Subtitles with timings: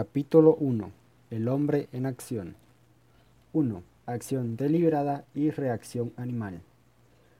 [0.00, 0.92] Capítulo 1.
[1.32, 2.54] El hombre en acción.
[3.52, 3.82] 1.
[4.06, 6.60] Acción deliberada y reacción animal.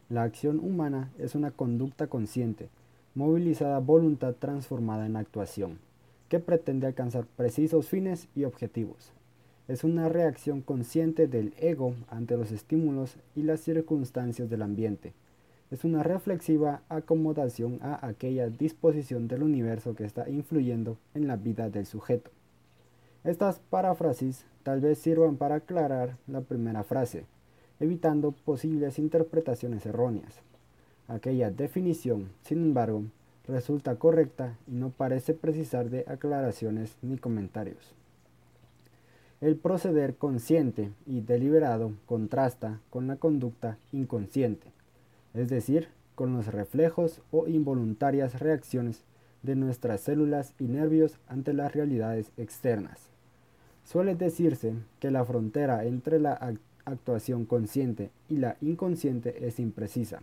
[0.09, 2.69] La acción humana es una conducta consciente,
[3.15, 5.79] movilizada voluntad transformada en actuación,
[6.29, 9.13] que pretende alcanzar precisos fines y objetivos.
[9.69, 15.13] Es una reacción consciente del ego ante los estímulos y las circunstancias del ambiente.
[15.71, 21.71] Es una reflexiva acomodación a aquella disposición del universo que está influyendo en la vida
[21.71, 22.33] del sujeto.
[23.25, 27.25] Estas paráfrasis tal vez sirvan para aclarar la primera frase,
[27.81, 30.41] evitando posibles interpretaciones erróneas.
[31.09, 33.05] Aquella definición, sin embargo,
[33.47, 37.95] resulta correcta y no parece precisar de aclaraciones ni comentarios.
[39.41, 44.73] El proceder consciente y deliberado contrasta con la conducta inconsciente,
[45.35, 49.05] es decir, con los reflejos o involuntarias reacciones
[49.43, 53.09] de nuestras células y nervios ante las realidades externas.
[53.89, 60.21] Suele decirse que la frontera entre la actuación consciente y la inconsciente es imprecisa.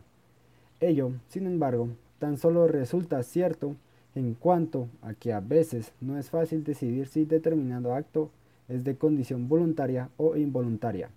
[0.80, 3.76] Ello, sin embargo, tan solo resulta cierto
[4.14, 8.30] en cuanto a que a veces no es fácil decidir si determinado acto
[8.70, 11.10] es de condición voluntaria o involuntaria.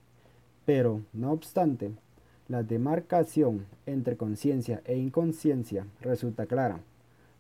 [0.65, 1.91] Pero, no obstante,
[2.49, 6.81] la demarcación entre conciencia e inconsciencia resulta clara,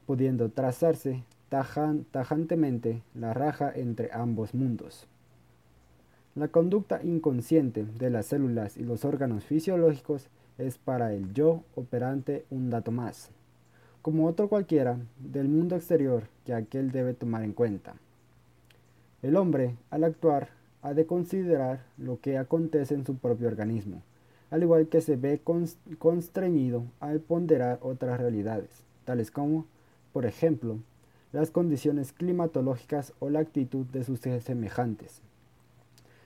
[0.04, 5.06] pudiendo trazarse tajantemente la raja entre ambos mundos.
[6.34, 12.44] La conducta inconsciente de las células y los órganos fisiológicos es para el yo operante
[12.50, 13.30] un dato más,
[14.02, 17.94] como otro cualquiera del mundo exterior que aquel debe tomar en cuenta.
[19.22, 20.50] El hombre, al actuar,
[20.82, 24.02] ha de considerar lo que acontece en su propio organismo,
[24.50, 25.40] al igual que se ve
[25.98, 28.70] constreñido al ponderar otras realidades,
[29.04, 29.66] tales como,
[30.12, 30.78] por ejemplo,
[31.32, 35.20] las condiciones climatológicas o la actitud de sus semejantes.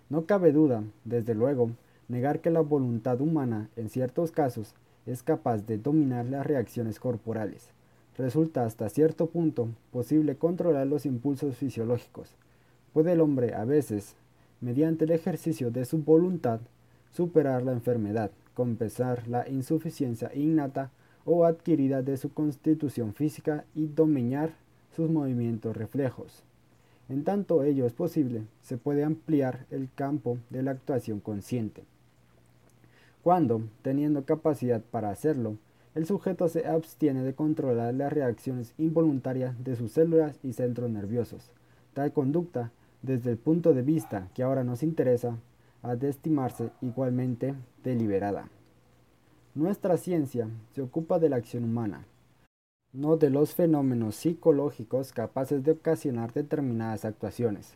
[0.09, 1.71] No cabe duda, desde luego,
[2.09, 4.75] negar que la voluntad humana, en ciertos casos,
[5.07, 7.71] es capaz de dominar las reacciones corporales.
[8.17, 12.37] Resulta hasta cierto punto posible controlar los impulsos fisiológicos.
[12.93, 14.15] Puede el hombre a veces,
[14.61, 16.61] mediante el ejercicio de su voluntad,
[17.13, 20.91] superar la enfermedad, compensar la insuficiencia innata
[21.25, 24.53] o adquirida de su constitución física y dominar
[24.95, 26.43] sus movimientos reflejos.
[27.09, 31.85] En tanto ello es posible, se puede ampliar el campo de la actuación consciente.
[33.23, 35.57] Cuando, teniendo capacidad para hacerlo,
[35.95, 41.51] el sujeto se abstiene de controlar las reacciones involuntarias de sus células y centros nerviosos.
[41.93, 45.37] Tal conducta, desde el punto de vista que ahora nos interesa,
[45.83, 47.55] ha de estimarse igualmente
[47.85, 48.49] deliberada.
[49.55, 52.07] Nuestra ciencia se ocupa de la acción humana,
[52.93, 57.75] no de los fenómenos psicológicos capaces de ocasionar determinadas actuaciones.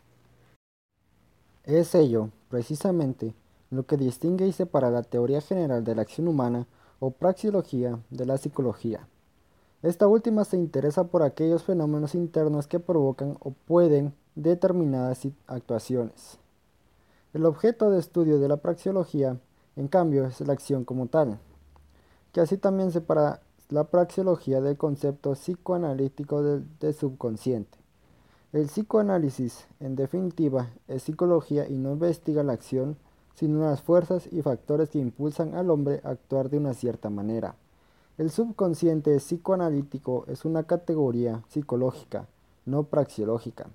[1.63, 3.33] Es ello, precisamente,
[3.71, 6.67] lo que distingue y separa la teoría general de la acción humana
[6.99, 9.07] o praxiología de la psicología.
[9.83, 16.39] Esta última se interesa por aquellos fenómenos internos que provocan o pueden determinadas actuaciones.
[17.33, 19.37] El objeto de estudio de la praxiología,
[19.75, 21.39] en cambio, es la acción como tal,
[22.31, 27.77] que así también separa la praxeología del concepto psicoanalítico del, subconsciente.
[28.53, 32.95] El psicoanálisis, en definitiva, es psicología y no investiga la acción,
[33.35, 37.55] sino las fuerzas y factores que impulsan al hombre a actuar de una cierta manera.
[38.17, 42.25] El subconsciente psicoanalítico es una categoría psicológica,
[42.65, 43.67] no praxeológica.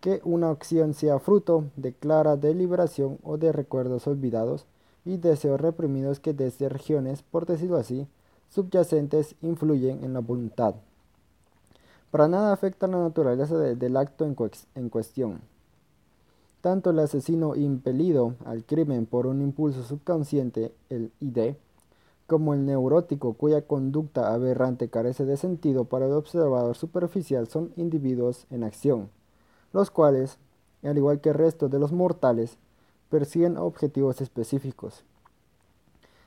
[0.00, 4.66] Que una acción sea fruto de clara deliberación o de recuerdos olvidados
[5.04, 8.06] y deseos reprimidos que desde regiones, por decirlo así,
[8.50, 10.74] subyacentes influyen en la voluntad.
[12.10, 14.36] Para nada afecta la naturaleza del acto en,
[14.74, 15.40] en cuestión.
[16.60, 21.54] Tanto el asesino impelido al crimen por un impulso subconsciente, el ID,
[22.26, 28.46] como el neurótico cuya conducta aberrante carece de sentido para el observador superficial son individuos
[28.50, 29.10] en acción,
[29.72, 30.38] los cuales,
[30.82, 32.58] al igual que el resto de los mortales,
[33.10, 35.04] persiguen objetivos específicos.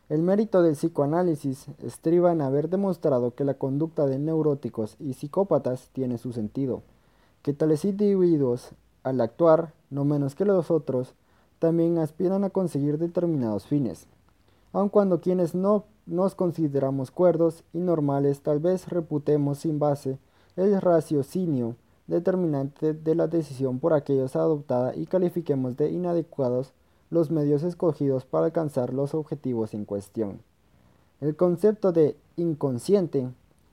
[0.09, 5.89] El mérito del psicoanálisis estriba en haber demostrado que la conducta de neuróticos y psicópatas
[5.93, 6.81] tiene su sentido,
[7.43, 8.71] que tales individuos,
[9.03, 11.13] al actuar, no menos que los otros,
[11.59, 14.07] también aspiran a conseguir determinados fines,
[14.73, 20.17] aun cuando quienes no nos consideramos cuerdos y normales tal vez reputemos sin base
[20.55, 21.75] el raciocinio
[22.07, 26.73] determinante de la decisión por aquellos adoptada y califiquemos de inadecuados
[27.09, 30.41] los medios escogidos para alcanzar los objetivos en cuestión.
[31.21, 33.29] El concepto de inconsciente,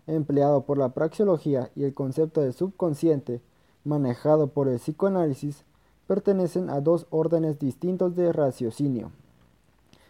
[0.07, 3.41] empleado por la praxeología, y el concepto de subconsciente,
[3.85, 5.65] manejado por el psicoanálisis,
[6.07, 9.11] pertenecen a dos órdenes distintos de raciocinio,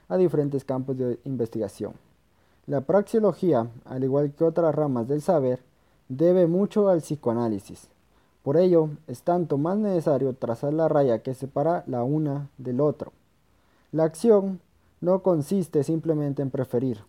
[0.08, 1.94] a diferentes campos de investigación.
[2.66, 5.60] La praxeología, al igual que otras ramas del saber,
[6.08, 7.88] debe mucho al psicoanálisis.
[8.46, 13.12] Por ello, es tanto más necesario trazar la raya que separa la una del otro.
[13.90, 14.60] La acción
[15.00, 17.00] no consiste simplemente en preferir.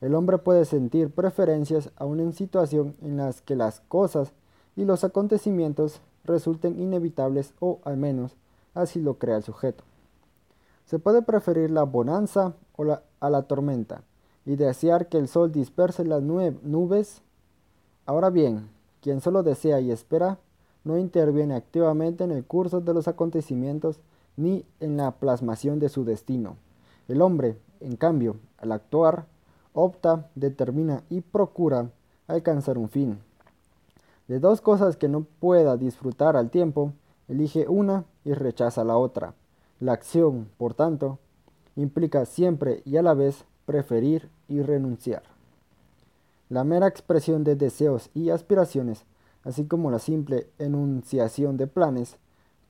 [0.00, 4.32] El hombre puede sentir preferencias aun en situación en las que las cosas
[4.76, 8.36] y los acontecimientos resulten inevitables o al menos
[8.72, 9.82] así lo crea el sujeto.
[10.86, 12.54] Se puede preferir la bonanza
[13.18, 14.02] a la tormenta
[14.46, 17.22] y desear que el sol disperse las nubes.
[18.06, 18.70] Ahora bien,
[19.00, 20.38] quien solo desea y espera
[20.84, 24.00] no interviene activamente en el curso de los acontecimientos
[24.36, 26.56] ni en la plasmación de su destino.
[27.08, 29.26] El hombre, en cambio, al actuar,
[29.72, 31.90] opta, determina y procura
[32.26, 33.18] alcanzar un fin.
[34.28, 36.92] De dos cosas que no pueda disfrutar al tiempo,
[37.28, 39.34] elige una y rechaza la otra.
[39.80, 41.18] La acción, por tanto,
[41.76, 45.22] implica siempre y a la vez preferir y renunciar.
[46.48, 49.04] La mera expresión de deseos y aspiraciones,
[49.44, 52.16] así como la simple enunciación de planes,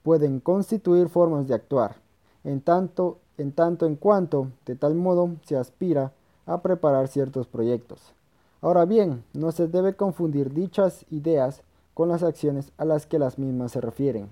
[0.02, 1.96] pueden constituir formas de actuar,
[2.44, 6.12] en tanto en tanto en cuanto, de tal modo, se aspira
[6.44, 8.12] a preparar ciertos proyectos.
[8.60, 11.62] Ahora bien, no se debe confundir dichas ideas
[11.94, 14.28] con las acciones a las que las mismas se refieren.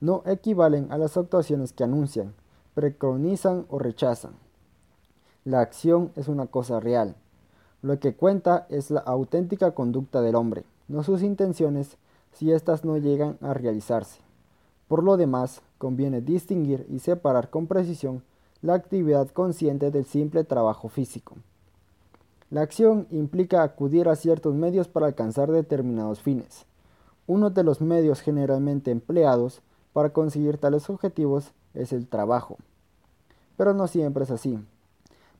[0.00, 2.34] No equivalen a las actuaciones que anuncian,
[2.74, 4.32] preconizan o rechazan.
[5.44, 7.14] La acción es una cosa real.
[7.82, 11.96] Lo que cuenta es la auténtica conducta del hombre, no sus intenciones
[12.32, 14.20] si éstas no llegan a realizarse.
[14.88, 18.22] Por lo demás, conviene distinguir y separar con precisión
[18.62, 21.36] la actividad consciente del simple trabajo físico.
[22.50, 26.64] La acción implica acudir a ciertos medios para alcanzar determinados fines.
[27.26, 29.62] Uno de los medios generalmente empleados
[29.92, 32.56] para conseguir tales objetivos es el trabajo.
[33.56, 34.58] Pero no siempre es así.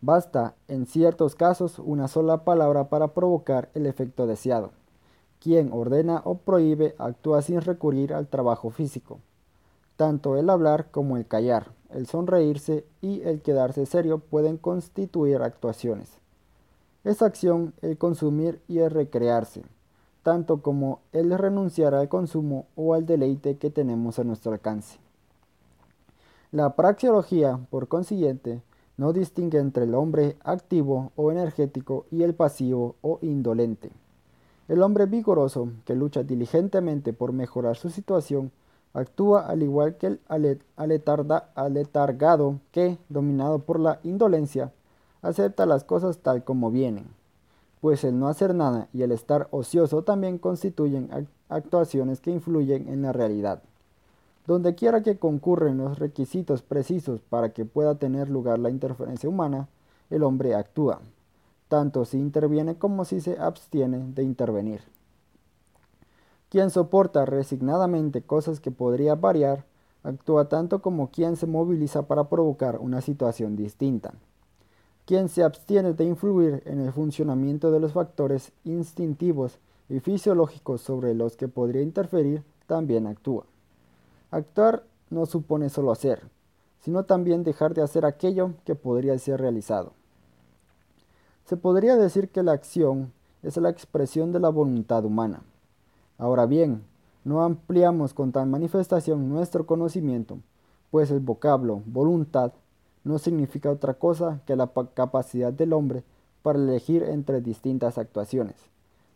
[0.01, 4.73] Basta, en ciertos casos, una sola palabra para provocar el efecto deseado.
[5.47, 9.21] Quien ordena o prohíbe actúa sin recurrir al trabajo físico.
[9.95, 16.19] Tanto el hablar como el callar, el sonreírse y el quedarse serio pueden constituir actuaciones.
[17.05, 19.63] Es acción el consumir y el recrearse,
[20.25, 24.99] tanto como el renunciar al consumo o al deleite que tenemos a nuestro alcance.
[26.51, 28.63] La praxeología, por consiguiente,
[28.97, 33.93] no distingue entre el hombre activo o energético y el pasivo o indolente.
[34.69, 38.51] El hombre vigoroso, que lucha diligentemente por mejorar su situación,
[38.97, 40.21] Actúa al igual que el
[41.55, 44.73] aletargado que, dominado por la indolencia,
[45.21, 47.05] acepta las cosas tal como vienen,
[47.83, 51.11] pues el no hacer nada y el estar ocioso también constituyen
[51.51, 53.63] actuaciones que influyen en la realidad.
[54.47, 59.69] Donde quiera que concurren los requisitos precisos para que pueda tener lugar la interferencia humana,
[60.09, 61.03] el hombre actúa,
[61.69, 64.83] tanto si interviene como si se abstiene de intervenir.
[66.49, 69.65] Quien soporta resignadamente cosas que podría variar,
[70.05, 74.15] actúa tanto como quien se moviliza para provocar una situación distinta.
[75.05, 79.59] Quien se abstiene de influir en el funcionamiento de los factores instintivos
[79.89, 83.45] y fisiológicos sobre los que podría interferir, también actúa.
[84.31, 86.23] Actuar no supone solo hacer,
[86.81, 89.93] sino también dejar de hacer aquello que podría ser realizado.
[91.47, 93.13] Se podría decir que la acción
[93.45, 95.43] es la expresión de la voluntad humana.
[96.19, 96.83] Ahora bien,
[97.23, 100.41] no ampliamos con tal manifestación nuestro conocimiento,
[100.91, 102.51] pues el vocablo voluntad
[103.05, 106.03] no significa otra cosa que la capacidad del hombre
[106.43, 108.57] para elegir entre distintas actuaciones,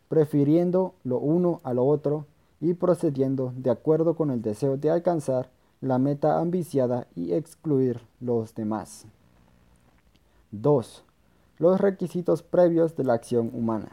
[0.07, 2.27] prefiriendo lo uno a lo otro
[2.61, 5.49] y procediendo de acuerdo con el deseo de alcanzar
[5.81, 9.05] la meta ambiciada y excluir los demás.
[10.51, 11.03] 2.
[11.61, 13.89] Los requisitos previos de la acción humana.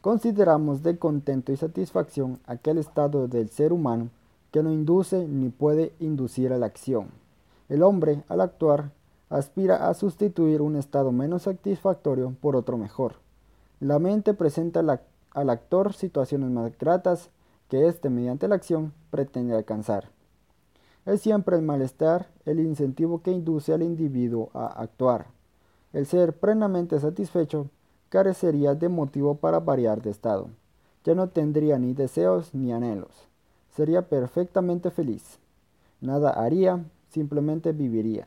[0.00, 4.08] Consideramos de contento y satisfacción aquel estado del ser humano
[4.50, 7.10] que no induce ni puede inducir a la acción.
[7.68, 8.90] El hombre, al actuar,
[9.28, 13.14] aspira a sustituir un estado menos satisfactorio por otro mejor.
[13.78, 17.30] La mente presenta al actor situaciones más gratas
[17.68, 20.08] que éste, mediante la acción, pretende alcanzar.
[21.06, 25.26] Es siempre el malestar el incentivo que induce al individuo a actuar.
[25.92, 27.68] El ser plenamente satisfecho
[28.10, 30.48] carecería de motivo para variar de estado.
[31.04, 33.28] Ya no tendría ni deseos ni anhelos.
[33.74, 35.38] Sería perfectamente feliz.
[36.00, 38.26] Nada haría, simplemente viviría.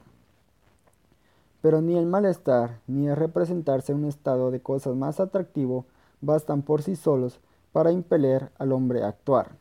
[1.62, 5.86] Pero ni el malestar ni el representarse un estado de cosas más atractivo
[6.20, 7.40] bastan por sí solos
[7.72, 9.56] para impeler al hombre a actuar.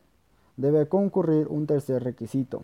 [0.55, 2.63] debe concurrir un tercer requisito,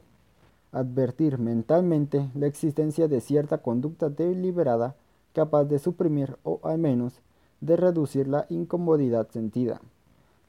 [0.71, 4.95] advertir mentalmente la existencia de cierta conducta deliberada
[5.33, 7.21] capaz de suprimir o al menos
[7.61, 9.81] de reducir la incomodidad sentida.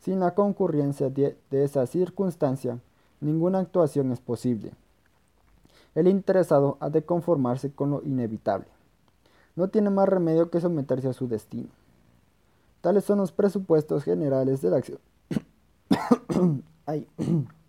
[0.00, 2.78] Sin la concurrencia de, esa circunstancia,
[3.20, 4.72] ninguna actuación es posible.
[5.94, 8.68] El interesado ha de conformarse con lo inevitable.
[9.56, 11.68] No tiene más remedio que someterse a su destino.
[12.80, 14.98] Tales son los presupuestos generales de la acción.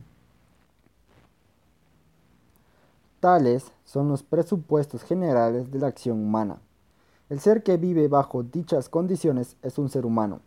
[3.20, 6.56] Tales son los presupuestos generales de la acción humana.
[7.28, 10.40] El ser que vive bajo dichas condiciones es un ser humano.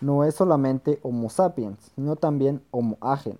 [0.00, 3.38] No es solamente Homo sapiens, sino también Homo agens.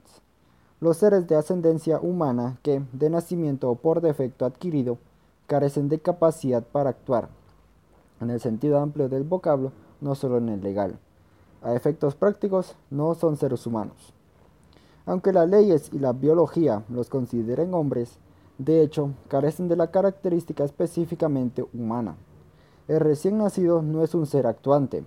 [0.81, 4.99] Los seres de ascendencia humana que, de nacimiento o por defecto adquirido,
[5.47, 7.31] carecen de capacidad para actuar,
[8.21, 10.99] en el sentido amplio del vocablo, no solo en el legal.
[11.63, 14.13] A efectos prácticos, no son seres humanos.
[15.07, 18.19] Aunque las leyes y la biología los consideren hombres,
[18.59, 22.17] de hecho, carecen de la característica específicamente humana.
[22.89, 25.05] El recién nacido no es un ser actuante,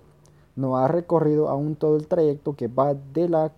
[0.55, 3.51] no ha recorrido aún todo el trayecto que va de la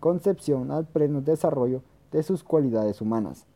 [0.00, 3.46] concepción al pleno desarrollo de sus cualidades humanas.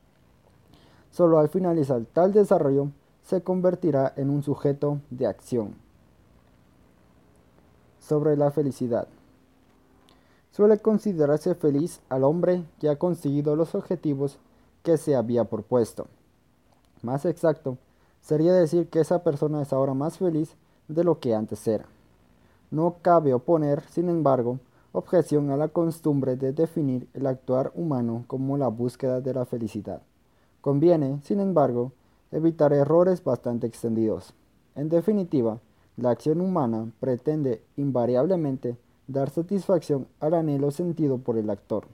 [1.11, 2.89] Solo al finalizar tal desarrollo
[3.25, 5.75] se convertirá en un sujeto de acción.
[8.01, 9.09] Sobre la felicidad.
[10.53, 14.39] Suele considerarse feliz al hombre que ha conseguido los objetivos
[14.89, 16.07] que se había propuesto.
[17.03, 17.77] Más exacto,
[18.23, 20.57] sería decir que esa persona es ahora más feliz
[20.89, 21.85] de lo que antes era.
[22.71, 24.61] No cabe oponer, sin embargo,
[24.93, 30.01] objeción a la costumbre de definir el actuar humano como la búsqueda de la felicidad.
[30.63, 31.93] Conviene, sin embargo,
[32.33, 34.33] evitar errores bastante extendidos.
[34.75, 35.59] En definitiva,
[35.99, 41.89] la acción humana pretende invariablemente dar satisfacción al anhelo sentido por el actor.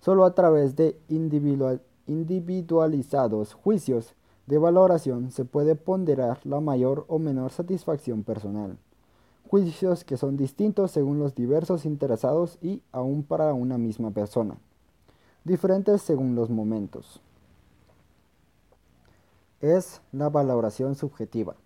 [0.00, 4.14] Solo a través de individualizados juicios
[4.46, 8.78] de valoración se puede ponderar la mayor o menor satisfacción personal.
[9.48, 14.56] Juicios que son distintos según los diversos interesados y aún para una misma persona.
[15.44, 17.20] Diferentes según los momentos.
[19.60, 21.56] Es la valoración subjetiva,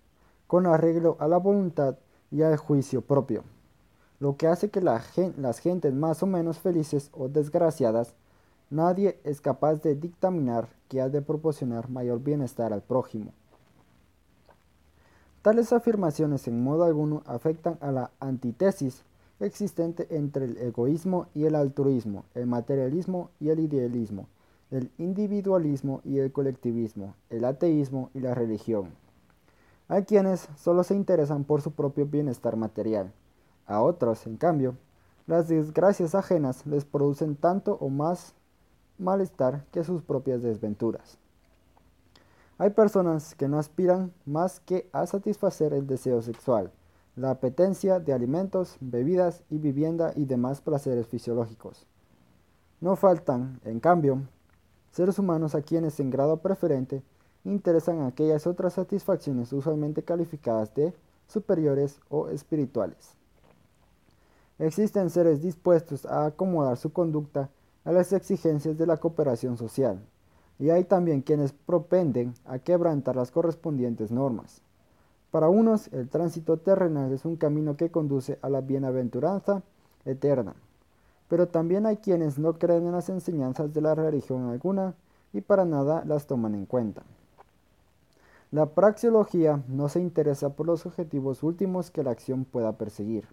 [0.47, 1.97] con arreglo a la voluntad
[2.31, 3.43] y al juicio propio,
[4.19, 8.15] lo que hace que las gentes más o menos felices o desgraciadas
[8.71, 13.33] Nadie es capaz de dictaminar que ha de proporcionar mayor bienestar al prójimo.
[15.41, 19.03] Tales afirmaciones en modo alguno afectan a la antítesis
[19.41, 24.27] existente entre el egoísmo y el altruismo, el materialismo y el idealismo,
[24.69, 28.91] el individualismo y el colectivismo, el ateísmo y la religión.
[29.89, 33.11] Hay quienes solo se interesan por su propio bienestar material.
[33.67, 34.75] A otros, en cambio,
[35.27, 38.33] las desgracias ajenas les producen tanto o más
[39.01, 41.17] malestar que sus propias desventuras.
[42.57, 46.71] Hay personas que no aspiran más que a satisfacer el deseo sexual,
[47.15, 51.87] la apetencia de alimentos, bebidas y vivienda y demás placeres fisiológicos.
[52.79, 54.21] No faltan, en cambio,
[54.91, 57.03] seres humanos a quienes en grado preferente
[57.43, 60.93] interesan aquellas otras satisfacciones usualmente calificadas de
[61.27, 63.15] superiores o espirituales.
[64.59, 67.49] Existen seres dispuestos a acomodar su conducta
[67.83, 69.99] a las exigencias de la cooperación social,
[70.59, 74.61] y hay también quienes propenden a quebrantar las correspondientes normas.
[75.31, 79.63] Para unos, el tránsito terrenal es un camino que conduce a la bienaventuranza
[80.05, 80.53] eterna,
[81.29, 84.93] pero también hay quienes no creen en las enseñanzas de la religión alguna
[85.33, 87.03] y para nada las toman en cuenta.
[88.51, 93.25] La praxeología no se interesa por los objetivos últimos que la acción pueda perseguir.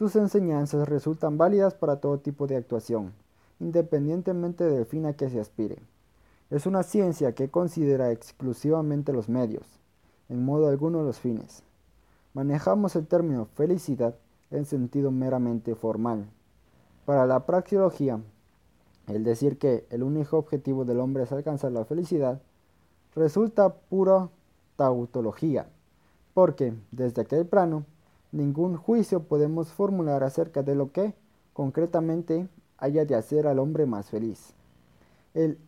[0.00, 3.12] Sus enseñanzas resultan válidas para todo tipo de actuación,
[3.58, 5.76] independientemente del fin a que se aspire.
[6.48, 9.66] Es una ciencia que considera exclusivamente los medios,
[10.30, 11.62] en modo alguno los fines.
[12.32, 14.14] Manejamos el término felicidad
[14.50, 16.24] en sentido meramente formal.
[17.04, 18.20] Para la praxeología,
[19.06, 22.40] el decir que el único objetivo del hombre es alcanzar la felicidad
[23.14, 24.30] resulta pura
[24.76, 25.66] tautología,
[26.32, 27.84] porque desde aquel plano
[28.32, 31.14] ningún juicio podemos formular acerca de lo que,
[31.52, 34.54] concretamente, haya de hacer al hombre más feliz.
[35.34, 35.58] El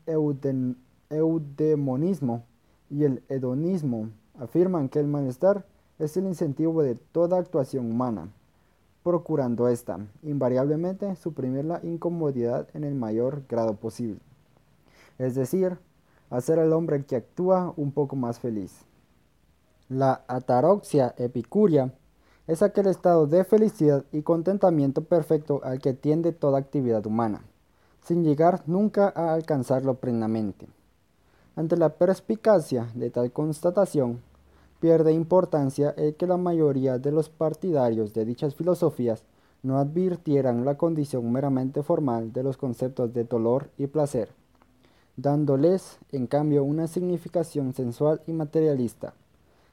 [1.10, 2.44] eudemonismo
[2.90, 5.66] y el hedonismo afirman que el malestar
[5.98, 8.28] es el incentivo de toda actuación humana,
[9.02, 14.20] procurando ésta, invariablemente, suprimir la incomodidad en el mayor grado posible.
[15.18, 15.78] Es decir,
[16.30, 18.84] hacer al hombre que actúa un poco más feliz.
[19.88, 21.92] La ataroxia epicuria
[22.46, 27.42] es aquel estado de felicidad y contentamiento perfecto al que tiende toda actividad humana,
[28.02, 30.66] sin llegar nunca a alcanzarlo plenamente.
[31.54, 34.20] Ante la perspicacia de tal constatación,
[34.80, 39.22] pierde importancia el que la mayoría de los partidarios de dichas filosofías
[39.62, 44.30] no advirtieran la condición meramente formal de los conceptos de dolor y placer,
[45.16, 49.14] dándoles, en cambio, una significación sensual y materialista.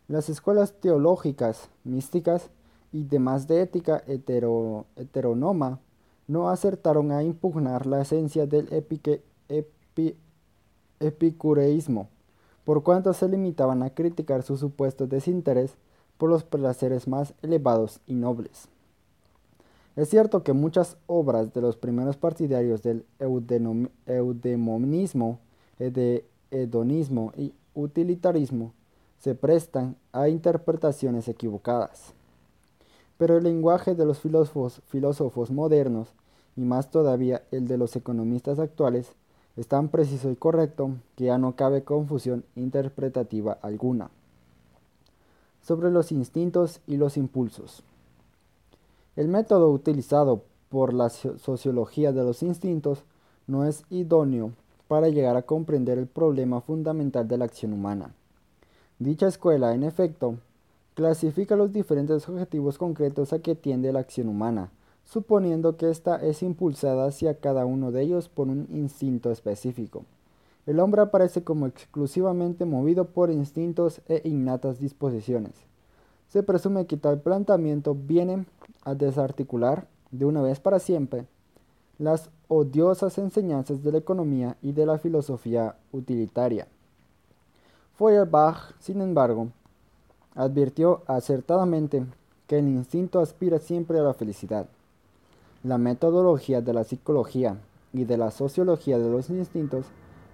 [0.07, 2.51] Las escuelas teológicas, místicas
[2.91, 5.79] y demás de ética heteronoma
[6.27, 8.67] no acertaron a impugnar la esencia del
[10.99, 12.09] epicureísmo,
[12.65, 15.75] por cuanto se limitaban a criticar su supuesto desinterés
[16.17, 18.67] por los placeres más elevados y nobles.
[19.95, 23.05] Es cierto que muchas obras de los primeros partidarios del
[24.07, 25.39] eudemonismo,
[26.51, 28.73] hedonismo y utilitarismo
[29.17, 32.13] se prestan a interpretaciones equivocadas.
[33.19, 36.07] Pero el lenguaje de los filósofos, filósofos modernos,
[36.55, 39.11] y más todavía el de los economistas actuales,
[39.57, 44.09] es tan preciso y correcto que ya no cabe confusión interpretativa alguna.
[45.61, 47.83] Sobre los instintos y los impulsos.
[49.17, 53.03] El método utilizado por la sociología de los instintos
[53.47, 54.53] no es idóneo
[54.87, 58.13] para llegar a comprender el problema fundamental de la acción humana.
[58.97, 60.35] Dicha escuela, en efecto,
[60.99, 64.69] clasifica los diferentes objetivos concretos a que tiende la acción humana,
[65.05, 70.03] suponiendo que ésta es impulsada hacia cada uno de ellos por un instinto específico.
[70.65, 75.53] El hombre aparece como exclusivamente movido por instintos e innatas disposiciones.
[76.27, 78.45] Se presume que tal planteamiento viene
[78.83, 81.27] a desarticular, de una vez para siempre,
[81.97, 86.67] las odiosas enseñanzas de la economía y de la filosofía utilitaria.
[87.97, 89.47] Feuerbach, sin embargo,
[90.35, 92.05] advirtió acertadamente
[92.47, 94.67] que el instinto aspira siempre a la felicidad.
[95.63, 97.57] La metodología de la psicología
[97.93, 99.85] y de la sociología de los instintos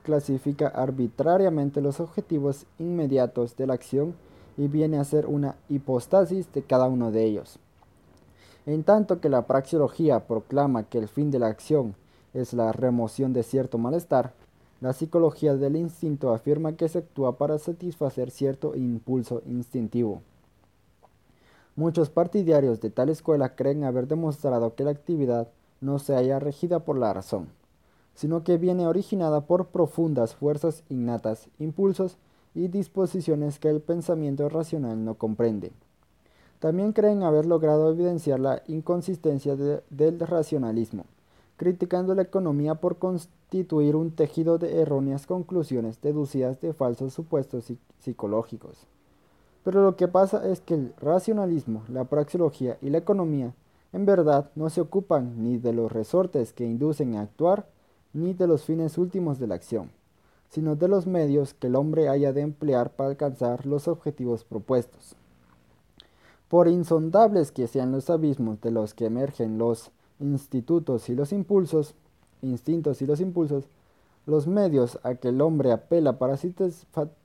[0.04, 4.14] clasifica arbitrariamente los objetivos inmediatos de la acción
[4.58, 7.60] y viene a ser una hipostasis de cada uno de ellos.
[8.66, 11.96] En tanto que la praxeología proclama que el fin de la acción
[12.34, 14.34] es la remoción de cierto malestar,
[14.82, 20.22] la psicología del instinto afirma que se actúa para satisfacer cierto impulso instintivo.
[21.76, 25.50] Muchos partidarios de tal escuela creen haber demostrado que la actividad
[25.82, 27.48] no se haya regida por la razón,
[28.14, 32.18] sino que viene originada por profundas fuerzas innatas, impulsos
[32.54, 35.72] y disposiciones que el pensamiento racional no comprende.
[36.60, 41.06] También creen haber logrado evidenciar la inconsistencia del racionalismo,
[41.58, 42.98] criticando la economía por
[43.50, 48.88] constituir un tejido de erróneas conclusiones deducidas de falsos supuestos psicológicos.
[49.64, 53.54] Pero lo que pasa es que el racionalismo, la praxeología y la economía
[53.94, 57.68] en verdad no se ocupan ni de los resortes que inducen a actuar,
[58.14, 59.90] ni de los fines últimos de la acción
[60.50, 65.16] sino de los medios que el hombre haya de emplear para alcanzar los objetivos propuestos.
[66.48, 71.96] Por insondables que sean los abismos de los que emergen los institutos y los impulsos,
[72.42, 73.66] instintos y los impulsos,
[74.26, 76.38] los medios a que el hombre apela para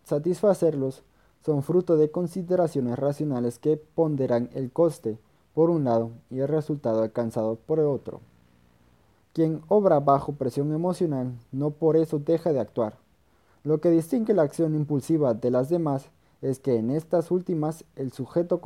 [0.04, 1.02] satisfacerlos
[1.44, 5.18] son fruto de consideraciones racionales que ponderan el coste
[5.54, 8.20] por un lado y el resultado alcanzado por el otro.
[9.32, 12.96] Quien obra bajo presión emocional no por eso deja de actuar,
[13.62, 16.10] lo que distingue la acción impulsiva de las demás
[16.42, 18.60] es que en estas últimas el sujeto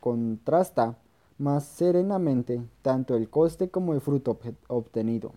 [0.00, 0.96] contrasta
[1.40, 5.32] más serenamente tanto el coste como el fruto obtenido.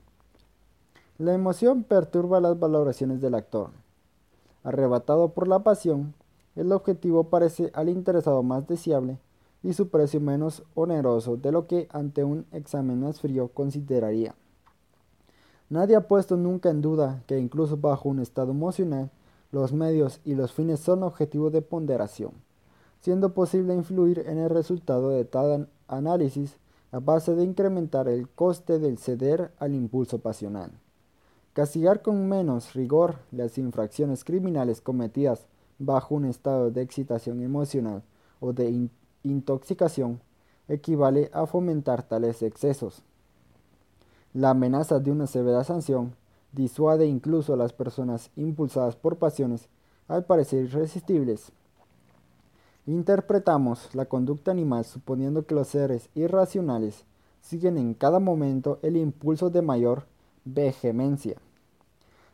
[1.17, 3.69] La emoción perturba las valoraciones del actor.
[4.63, 6.13] Arrebatado por la pasión,
[6.57, 9.17] el objetivo parece al interesado más deseable
[9.63, 14.35] y su precio menos oneroso de lo que ante un examen más frío consideraría.
[15.69, 19.09] Nadie ha puesto nunca en duda que incluso bajo un estado emocional,
[19.51, 22.31] los medios y los fines son objetivo de ponderación,
[23.03, 26.55] siendo posible influir en el resultado de tal análisis
[26.93, 30.71] a base de incrementar el coste del ceder al impulso pasional.
[31.51, 35.47] Castigar con menos rigor las infracciones criminales cometidas
[35.79, 38.03] bajo un estado de excitación emocional
[38.39, 38.87] o de
[39.23, 40.21] intoxicación
[40.69, 43.03] equivale a fomentar tales excesos.
[44.33, 46.15] La amenaza de una severa sanción
[46.53, 49.67] disuade incluso a las personas impulsadas por pasiones
[50.07, 51.51] al parecer irresistibles.
[52.86, 57.06] Interpretamos la conducta animal suponiendo que los seres irracionales
[57.41, 60.06] siguen en cada momento el impulso de mayor
[60.46, 61.38] vehemencia.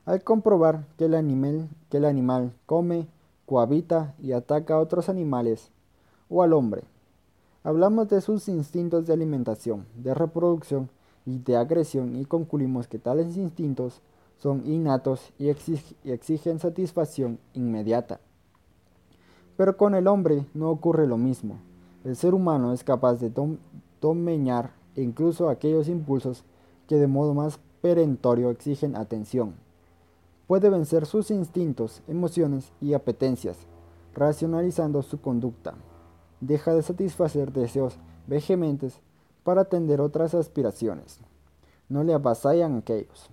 [0.06, 3.08] Al comprobar que el, animal, come,
[3.46, 5.70] cohabita y ataca a otros animales
[6.30, 6.84] o al hombre,
[7.62, 10.90] Hablamos de sus instintos de alimentación, de reproducción
[11.26, 14.00] y de agresión y concluimos que tales instintos
[14.38, 18.22] son innatos y, exigen satisfacción inmediata.
[19.60, 21.58] Pero con el hombre no ocurre lo mismo.
[22.06, 23.30] El ser humano es capaz de
[24.00, 26.46] domeñar incluso aquellos impulsos
[26.88, 29.56] que de modo más perentorio exigen atención.
[30.48, 33.58] Puede vencer sus instintos, emociones y apetencias,
[34.16, 35.74] racionalizando su conducta.
[36.40, 39.02] Deja de satisfacer deseos vehementes
[39.44, 41.20] para atender otras aspiraciones.
[41.90, 43.30] No le avasallan aquellos.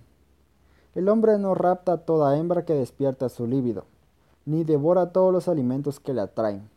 [0.93, 3.85] El hombre no rapta a toda hembra que despierta su líbido,
[4.47, 6.69] ni devora todos los alimentos que le atraen,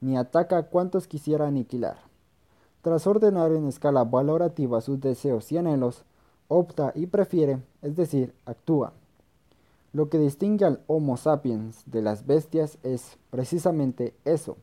[0.00, 1.96] ni ataca a cuantos quisiera aniquilar.
[2.82, 6.04] Tras ordenar en escala valorativa sus deseos y anhelos,
[6.46, 8.92] opta y prefiere, es decir, actúa.
[9.92, 14.56] Lo que distingue al Homo sapiens de las bestias es precisamente eso,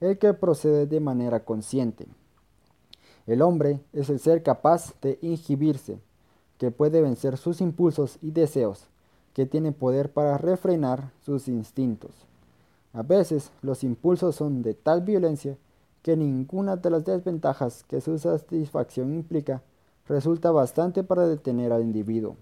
[0.00, 2.08] el que procede de manera consciente.
[3.26, 5.98] El hombre es el ser capaz de inhibirse,
[6.56, 8.88] que puede vencer sus impulsos y deseos,
[9.34, 12.10] que tiene poder para refrenar sus instintos.
[12.92, 15.56] A veces los impulsos son de tal violencia
[16.02, 19.62] que ninguna de las desventajas que su satisfacción implica
[20.08, 22.36] resulta bastante para detener al individuo.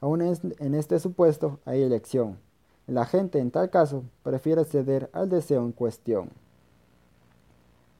[0.00, 2.38] Aún en este supuesto hay elección.
[2.86, 6.30] La gente en tal caso prefiere ceder al deseo en cuestión.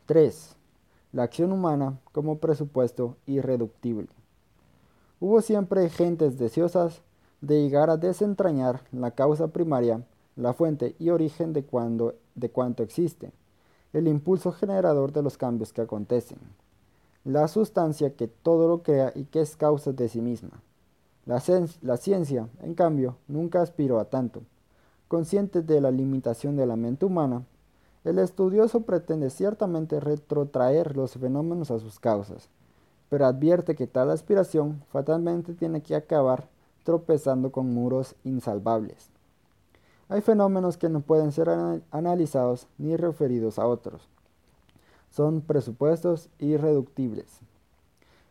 [0.07, 0.57] 3.
[1.12, 4.09] La acción humana como presupuesto irreductible.
[5.20, 7.01] Hubo siempre gentes deseosas
[7.46, 10.02] de llegar a desentrañar la causa primaria,
[10.37, 13.33] la fuente y origen de, cuando, de cuanto existe,
[13.92, 16.38] el impulso generador de los cambios que acontecen
[17.24, 20.61] la sustancia que todo lo crea y que es causa de sí misma.
[21.24, 21.42] La,
[21.80, 24.42] la, ciencia, en cambio, nunca aspiró a tanto.
[25.09, 27.44] Consciente de la limitación de la mente humana,
[28.04, 32.50] el estudioso pretende ciertamente retrotraer los fenómenos a sus causas,
[33.09, 36.46] pero advierte que tal aspiración fatalmente tiene que acabar
[36.85, 39.11] tropezando con muros insalvables.
[40.09, 41.49] Hay fenómenos que no pueden ser
[41.90, 44.09] analizados ni referidos a otros
[45.14, 47.38] son presupuestos irreductibles.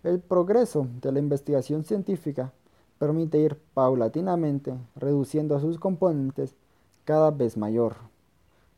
[0.04, 2.52] El progreso de la investigación científica
[3.00, 6.56] permite ir paulatinamente reduciendo a sus componentes
[7.06, 7.96] cada vez mayor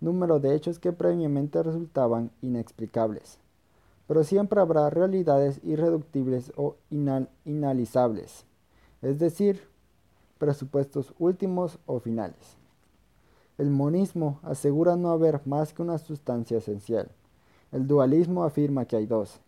[0.02, 3.40] número de hechos que previamente resultaban inexplicables.
[4.08, 6.76] Pero siempre habrá realidades irreductibles o
[7.44, 8.46] inalizables,
[9.06, 9.62] es decir,
[10.40, 12.58] presupuestos últimos o finales.
[13.60, 17.12] El monismo asegura no haber más que una sustancia esencial.
[17.72, 19.40] El dualismo afirma que hay dos,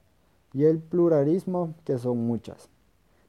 [0.53, 2.69] y el pluralismo que son muchas.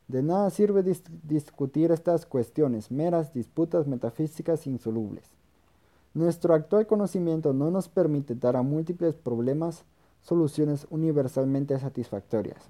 [0.06, 0.82] De nada sirve
[1.22, 5.24] discutir estas cuestiones, meras disputas metafísicas insolubles.
[6.12, 9.84] Nuestro actual conocimiento no nos permite dar a múltiples problemas
[10.20, 12.68] soluciones universalmente satisfactorias.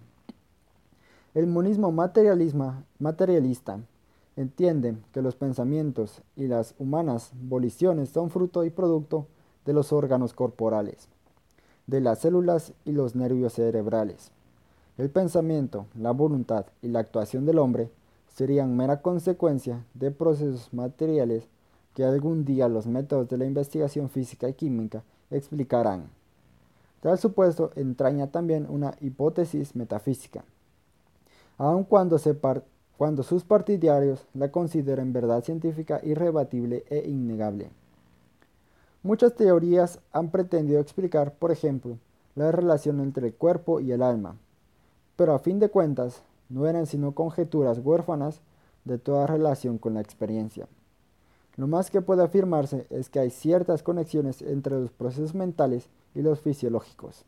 [1.34, 3.80] El monismo materialista
[4.36, 9.26] entiende que los pensamientos y las humanas voliciones son fruto y producto
[9.64, 11.08] de los órganos corporales
[11.88, 14.30] de las células y los nervios cerebrales.
[14.98, 17.90] El pensamiento, la voluntad y la actuación del hombre
[18.28, 21.48] serían mera consecuencia de procesos materiales
[21.94, 26.10] que algún día los métodos de la investigación física y química explicarán.
[27.00, 30.44] Tal supuesto entraña también una hipótesis metafísica,
[31.58, 37.70] aun cuando, sus partidarios la consideren verdad científica irrebatible e innegable.
[39.02, 41.98] Muchas teorías han pretendido explicar, por ejemplo,
[42.34, 44.36] la relación entre el cuerpo y el alma,
[45.16, 48.40] pero a fin de cuentas no eran sino conjeturas huérfanas
[48.84, 50.66] de toda relación con la experiencia.
[51.56, 56.22] Lo más que puede afirmarse es que hay ciertas conexiones entre los procesos mentales y
[56.22, 57.24] los fisiológicos.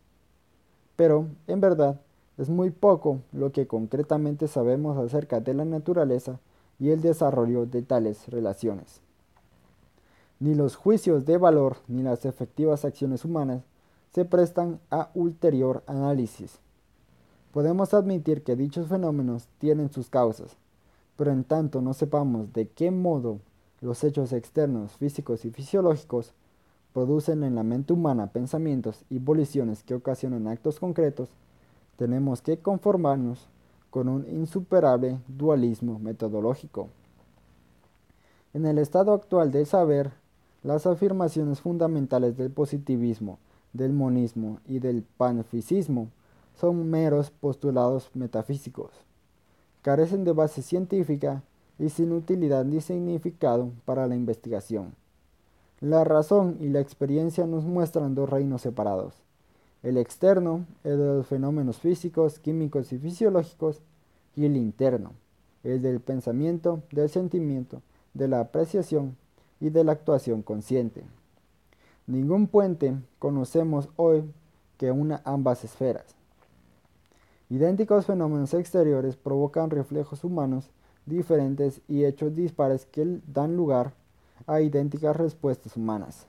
[0.95, 2.01] Pero, en verdad,
[2.41, 6.41] es muy poco lo que concretamente sabemos acerca de la naturaleza
[6.79, 9.03] y el desarrollo de tales relaciones.
[10.39, 13.63] Ni los juicios de valor ni las efectivas acciones humanas
[14.15, 16.61] se prestan a ulterior análisis.
[17.53, 20.57] Podemos admitir que dichos fenómenos tienen sus causas,
[21.17, 23.41] pero en tanto no sepamos de qué modo
[23.83, 26.33] los hechos externos físicos y fisiológicos
[26.95, 31.29] producen en la mente humana pensamientos y voliciones que ocasionan actos concretos,
[32.01, 33.47] tenemos que conformarnos
[33.91, 36.89] con un insuperable dualismo metodológico.
[38.55, 40.11] En el estado actual del saber,
[40.63, 43.39] las afirmaciones fundamentales del positivismo,
[43.75, 46.09] del monismo y del panfisismo
[46.59, 48.93] son meros postulados metafísicos.
[49.83, 51.43] Carecen de base científica
[51.79, 54.95] y sin utilidad ni significado para la investigación.
[55.81, 59.23] La razón y la experiencia nos muestran dos reinos separados.
[59.83, 63.81] El externo es de los fenómenos físicos, químicos y fisiológicos,
[64.37, 65.13] y el interno
[65.65, 67.83] es del pensamiento, del sentimiento,
[68.15, 69.17] de la apreciación
[69.61, 71.05] y de la actuación consciente.
[72.07, 74.25] Ningún puente conocemos hoy
[74.77, 76.15] que una ambas esferas.
[77.49, 80.71] Idénticos fenómenos exteriores provocan reflejos humanos
[81.07, 83.93] diferentes y hechos dispares que dan lugar
[84.47, 86.27] a idénticas respuestas humanas.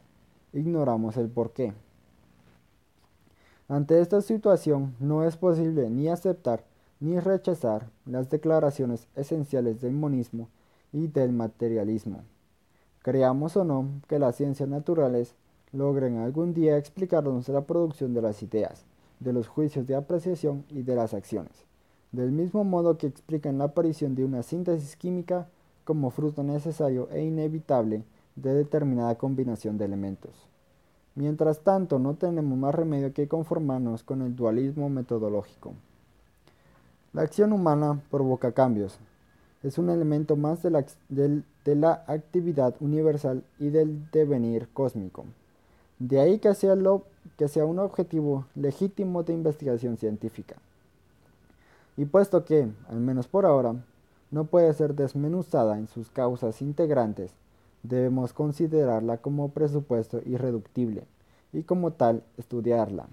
[0.53, 1.73] Ignoramos el porqué.
[3.71, 6.65] Ante esta situación no es posible ni aceptar
[6.99, 10.49] ni rechazar las declaraciones esenciales del monismo
[10.91, 12.23] y del materialismo.
[13.01, 15.35] Creamos o no que las ciencias naturales
[15.71, 18.83] logren algún día explicarnos la producción de las ideas,
[19.21, 21.63] de los juicios de apreciación y de las acciones,
[22.11, 25.47] del mismo modo que explican la aparición de una síntesis química
[25.85, 28.03] como fruto necesario e inevitable
[28.35, 30.50] de determinada combinación de elementos.
[31.15, 35.73] Mientras tanto, no tenemos más remedio que conformarnos con el dualismo metodológico.
[37.13, 38.97] La acción humana provoca cambios.
[39.61, 40.71] Es un elemento más de
[41.75, 45.25] la, actividad universal y del devenir cósmico.
[45.99, 47.03] De ahí que sea, lo,
[47.37, 50.55] que sea un objetivo legítimo de investigación científica.
[51.97, 53.75] Y puesto que, al menos por ahora,
[54.31, 57.33] no puede ser desmenuzada en sus causas integrantes,
[57.83, 61.05] debemos considerarla como presupuesto irreductible
[61.53, 63.07] y como tal estudiarla.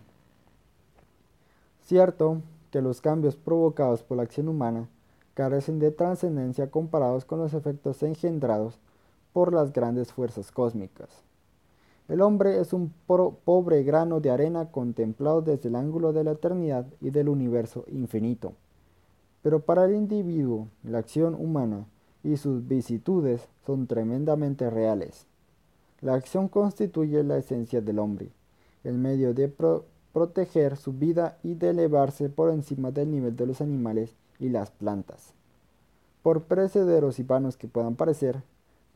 [1.82, 4.88] Cierto que los cambios provocados por la acción humana
[5.34, 8.78] carecen de trascendencia comparados con los efectos engendrados
[9.32, 11.08] por las grandes fuerzas cósmicas.
[12.08, 12.92] El hombre es un
[13.44, 18.54] pobre grano de arena contemplado desde el ángulo de la eternidad y del universo infinito.
[19.42, 21.86] Pero para el individuo, la acción humana
[22.28, 25.24] y sus vicitudes son tremendamente reales.
[26.02, 28.28] La acción constituye la esencia del hombre,
[28.84, 29.50] el medio de
[30.12, 34.70] proteger su vida y de elevarse por encima del nivel de los animales y las
[34.70, 35.32] plantas.
[36.22, 38.42] Por precederos y vanos que puedan parecer,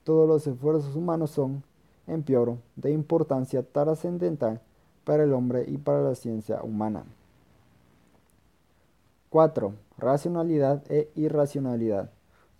[0.04, 1.62] todos los esfuerzos humanos son,
[2.06, 4.60] empeoro de importancia trascendental
[5.04, 7.04] para el hombre y para la ciencia humana.
[9.30, 9.72] 4.
[9.96, 12.10] Racionalidad e irracionalidad,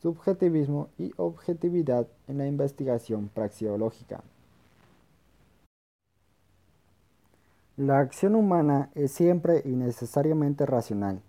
[0.02, 4.24] subjetivismo y objetividad en la investigación praxeológica.
[7.76, 11.22] La acción humana es siempre y necesariamente racional.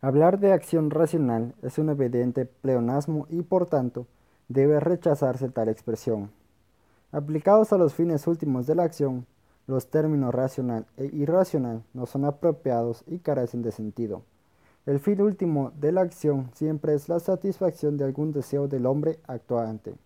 [0.00, 4.06] Hablar de acción racional es un evidente pleonasmo y por tanto
[4.48, 6.30] debe rechazarse tal expresión.
[7.10, 9.26] Aplicados a los fines últimos de la acción,
[9.66, 14.22] los términos racional e irracional no son apropiados y carecen de sentido.
[14.86, 19.18] El fin último de la acción siempre es la satisfacción de algún deseo del hombre
[19.26, 19.96] actuante,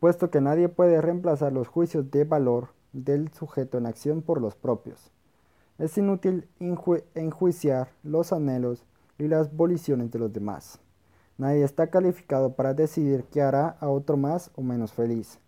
[0.00, 4.54] puesto que nadie puede reemplazar los juicios de valor del sujeto en acción por los
[4.54, 5.10] propios.
[5.76, 6.48] Es inútil
[7.14, 8.82] enjuiciar los anhelos
[9.18, 10.78] y las voliciones de los demás.
[11.36, 15.38] Nadie está calificado para decidir qué hará a otro más o menos feliz.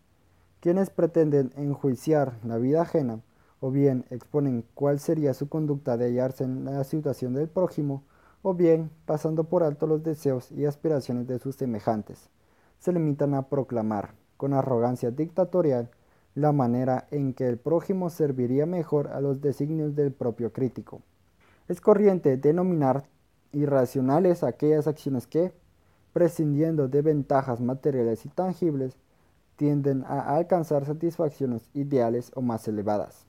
[0.60, 3.20] Quienes pretenden enjuiciar la vida ajena
[3.60, 8.02] o bien exponen cuál sería su conducta de hallarse en la situación del prójimo,
[8.46, 12.28] o bien, pasando por alto los deseos y aspiraciones de sus semejantes,
[12.78, 15.88] se limitan a proclamar, con arrogancia dictatorial,
[16.34, 21.00] la manera en que el prójimo serviría mejor a los designios del propio crítico.
[21.68, 23.06] Es corriente denominar
[23.52, 25.54] irracionales aquellas acciones que,
[26.12, 28.98] prescindiendo de ventajas materiales y tangibles,
[29.56, 33.24] tienden a alcanzar satisfacciones ideales o más elevadas.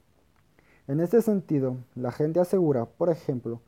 [0.90, 3.62] En este sentido, la gente asegura, por ejemplo,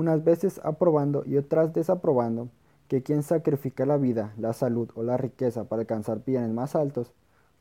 [0.00, 2.48] unas veces aprobando y otras desaprobando,
[2.88, 7.12] que quien sacrifica la vida, la salud o la riqueza para alcanzar bienes más altos,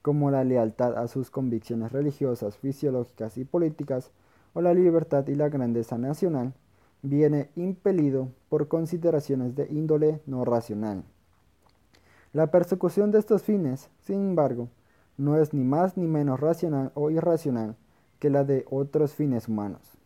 [0.02, 4.12] como la lealtad a sus convicciones religiosas, fisiológicas y políticas,
[4.54, 6.54] o la libertad y la grandeza nacional,
[7.02, 11.04] viene impelido por consideraciones de índole no racional.
[12.32, 14.70] La persecución de estos fines, sin embargo,
[15.18, 17.76] no es ni más ni menos racional o irracional
[18.20, 19.99] que la de otros fines humanos.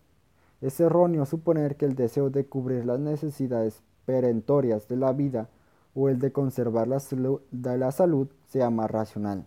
[0.64, 5.50] Es erróneo suponer que el deseo de cubrir las necesidades perentorias de la vida
[5.94, 9.46] o el de conservar la salud, de la salud sea más racional,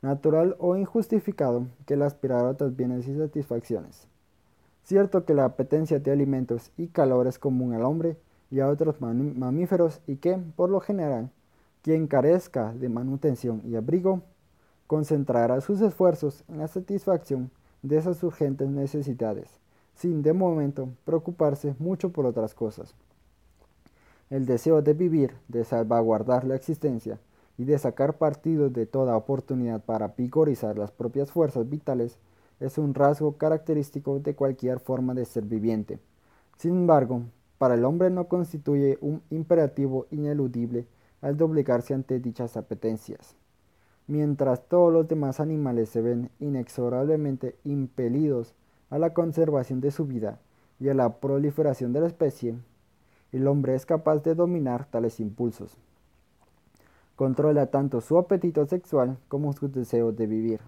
[0.00, 4.08] natural o injustificado que el aspirar a otros bienes y satisfacciones.
[4.82, 8.16] Cierto que la apetencia de alimentos y calor es común al hombre
[8.50, 11.30] y a otros mamíferos y que, por lo general,
[11.82, 14.22] quien carezca de manutención y abrigo,
[14.88, 17.52] concentrará sus esfuerzos en la satisfacción
[17.82, 19.61] de esas urgentes necesidades,
[19.94, 22.94] sin de momento preocuparse mucho por otras cosas.
[24.30, 27.18] El deseo de vivir, de salvaguardar la existencia
[27.58, 32.18] y de sacar partido de toda oportunidad para vigorizar las propias fuerzas vitales
[32.60, 35.98] es un rasgo característico de cualquier forma de ser viviente.
[36.56, 37.22] Sin embargo,
[37.58, 40.86] para el hombre no constituye un imperativo ineludible
[41.20, 43.36] al doblegarse ante dichas apetencias.
[44.06, 48.54] Mientras todos los demás animales se ven inexorablemente impelidos
[48.92, 50.38] a la conservación de su vida
[50.78, 52.56] y a la proliferación de la especie,
[53.32, 55.78] el hombre es capaz de dominar tales impulsos.
[57.16, 60.60] Controla tanto su apetito sexual como su deseo de vivir.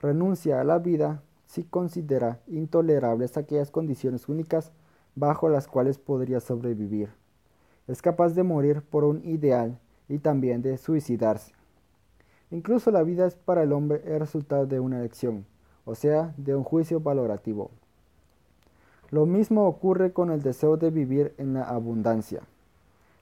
[0.00, 4.72] Renuncia a la vida si considera intolerables aquellas condiciones únicas
[5.14, 7.10] bajo las cuales podría sobrevivir.
[7.86, 9.78] Es capaz de morir por un ideal
[10.08, 11.52] y también de suicidarse.
[12.50, 15.44] Incluso la vida es para el hombre el resultado de una elección,
[15.84, 17.70] o sea, de un juicio valorativo.
[19.10, 22.42] Lo mismo ocurre con el deseo de vivir en la abundancia.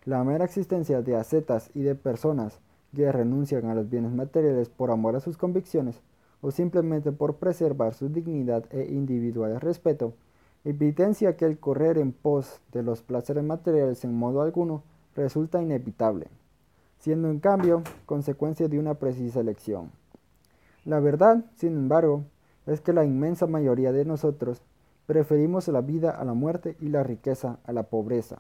[0.05, 2.59] La mera existencia de ascetas y de personas
[2.95, 6.01] que renuncian a los bienes materiales por amor a sus convicciones
[6.41, 10.15] o simplemente por preservar su dignidad e individual respeto
[10.65, 14.83] evidencia que el correr en pos de los placeres materiales en modo alguno
[15.17, 16.29] resulta inevitable,
[16.99, 19.91] siendo en cambio consecuencia de una precisa elección.
[20.85, 22.25] La verdad, sin embargo,
[22.67, 24.63] es que la inmensa mayoría de nosotros
[25.07, 28.39] preferimos la vida a la muerte y la riqueza a la pobreza.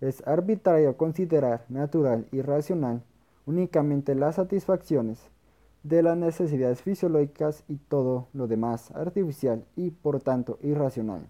[0.00, 3.02] Es arbitrario considerar natural y racional
[3.46, 5.18] únicamente las satisfacciones
[5.82, 11.26] de las necesidades fisiológicas y todo lo demás artificial y por tanto irracional.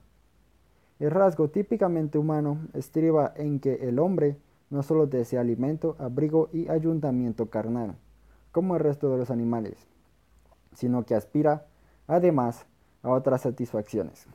[0.98, 4.37] El rasgo típicamente humano estriba en que el hombre
[4.70, 7.96] no solo desea alimento, abrigo y ayuntamiento carnal,
[8.52, 9.76] como el resto de los animales,
[10.74, 11.66] sino que aspira,
[12.06, 12.66] además,
[13.02, 14.26] a otras satisfacciones.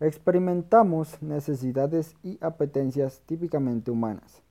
[0.00, 4.42] Experimentamos necesidades y apetencias típicamente humanas,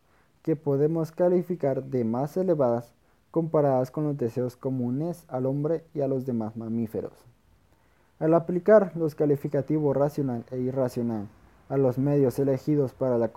[0.43, 2.93] que podemos calificar de más elevadas
[3.31, 7.13] comparadas con los deseos comunes al hombre y a los demás mamíferos.
[8.19, 11.27] Al aplicar los calificativos racional e irracional
[11.69, 13.31] a los medios elegidos para la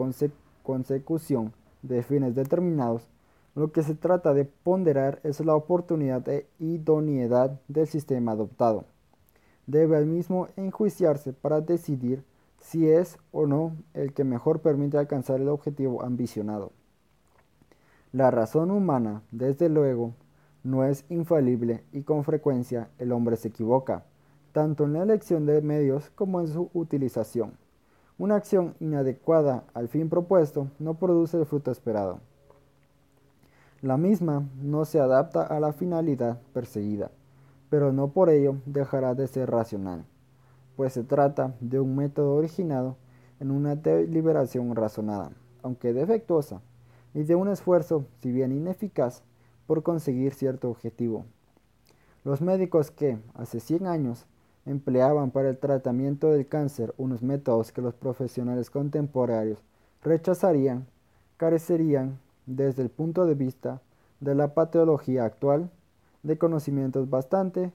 [0.63, 3.09] consecución de fines determinados,
[3.55, 8.85] lo que se trata de ponderar es la oportunidad e idoneidad del sistema adoptado.
[9.67, 12.25] Debe al mismo enjuiciarse para decidir
[12.61, 16.73] si es o no el que mejor permite alcanzar el objetivo ambicionado.
[18.13, 20.15] La razón humana, desde luego,
[20.63, 24.05] no es infalible y con frecuencia el hombre se equivoca
[24.53, 27.57] tanto en la elección de medios como en su utilización.
[28.19, 32.21] Una acción inadecuada al fin propuesto no produce el fruto esperado.
[33.83, 37.11] La misma no se adapta a la finalidad perseguida,
[37.71, 40.05] pero no por ello dejará de ser racional,
[40.77, 42.97] pues se trata de un método originado
[43.41, 46.61] en una deliberación razonada, aunque defectuosa,
[47.15, 49.23] y de un esfuerzo, si bien ineficaz,
[49.67, 51.25] por conseguir cierto objetivo.
[52.23, 54.27] Los médicos que, hace 100 años,
[54.67, 59.63] empleaban para el tratamiento del cáncer unos métodos que los profesionales contemporáneos
[60.03, 60.87] rechazarían,
[61.39, 62.19] carecerían,
[62.57, 63.81] desde el punto de vista
[64.21, 65.71] de la patología actual,
[66.23, 67.73] de conocimientos bastante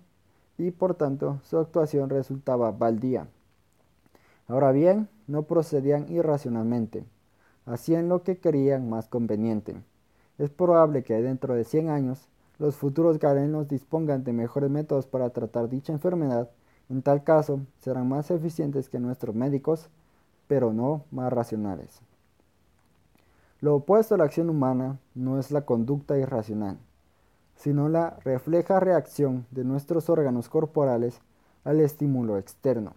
[0.57, 3.27] y por tanto su actuación resultaba baldía.
[4.47, 7.03] Ahora bien, no procedían irracionalmente,
[7.65, 9.75] hacían lo que querían más conveniente.
[10.37, 12.27] Es probable que dentro de 100 años
[12.59, 16.49] los futuros galenos dispongan de mejores métodos para tratar dicha enfermedad
[16.89, 19.89] en tal caso, serán más eficientes que nuestros médicos,
[20.47, 22.01] pero no más racionales.
[23.61, 26.77] Lo opuesto a la acción humana no es la conducta irracional,
[27.55, 31.21] sino la refleja reacción de nuestros órganos corporales
[31.63, 32.93] al estímulo externo,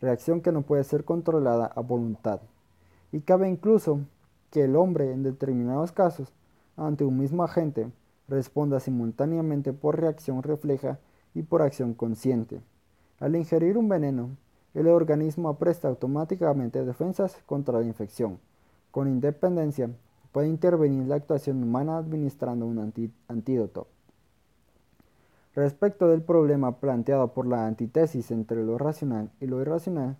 [0.00, 2.40] reacción que no puede ser controlada a voluntad.
[3.10, 3.98] Y cabe incluso
[4.52, 6.32] que el hombre en determinados casos,
[6.76, 7.90] ante un mismo agente,
[8.28, 11.00] responda simultáneamente por reacción refleja
[11.34, 12.60] y por acción consciente.
[13.18, 14.30] Al ingerir un veneno,
[14.72, 18.38] el organismo apresta automáticamente defensas contra la infección.
[18.94, 19.90] Con independencia,
[20.30, 22.92] puede intervenir la actuación humana administrando un
[23.26, 23.88] antídoto.
[25.56, 30.16] Respecto del problema planteado por la antítesis entre lo racional y lo irracional,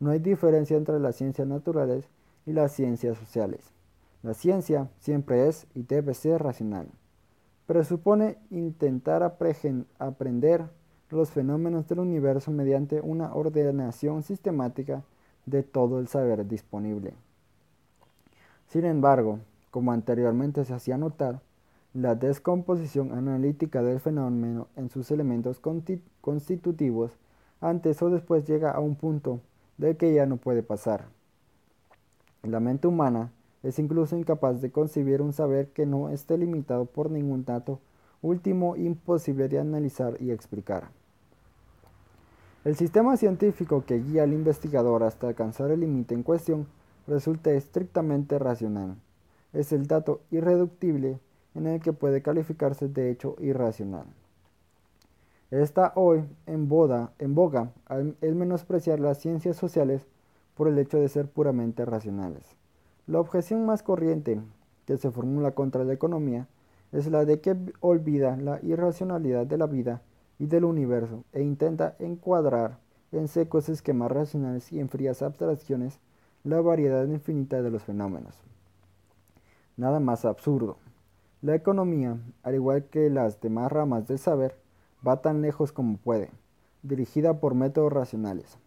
[0.00, 2.08] no hay diferencia entre las ciencias naturales
[2.46, 3.60] y las ciencias sociales.
[4.24, 6.88] La ciencia siempre es y debe ser racional.
[7.68, 10.64] Presupone intentar aprender
[11.10, 15.04] los fenómenos del universo mediante una ordenación sistemática
[15.44, 17.14] de todo el saber disponible.
[18.68, 19.40] Sin embargo,
[19.70, 21.40] como anteriormente se hacía notar,
[21.94, 25.60] la descomposición analítica del fenómeno en sus elementos
[26.20, 27.12] constitutivos
[27.60, 29.40] antes o después llega a un punto
[29.78, 31.06] del que ya no puede pasar.
[32.42, 37.10] La mente humana es incluso incapaz de concebir un saber que no esté limitado por
[37.10, 37.80] ningún dato
[38.22, 40.90] último imposible de analizar y explicar.
[42.64, 46.66] El sistema científico que guía al investigador hasta alcanzar el límite en cuestión
[47.06, 48.96] resulta estrictamente racional.
[49.52, 51.18] Es el dato irreductible
[51.54, 54.06] en el que puede calificarse de hecho irracional.
[55.50, 60.06] Está hoy en, boda, en boga el menospreciar las ciencias sociales
[60.56, 62.56] por el hecho de ser puramente racionales.
[63.06, 64.40] La objeción más corriente
[64.86, 66.48] que se formula contra la economía
[66.92, 70.02] es la de que olvida la irracionalidad de la vida
[70.38, 72.78] y del universo e intenta encuadrar
[73.12, 76.00] en secos esquemas racionales y en frías abstracciones
[76.46, 78.40] la variedad infinita de los fenómenos.
[79.76, 80.76] Nada más absurdo.
[81.42, 84.54] La economía, al igual que las demás ramas del saber,
[85.06, 86.30] va tan lejos como puede,
[86.84, 88.58] dirigida por métodos racionales.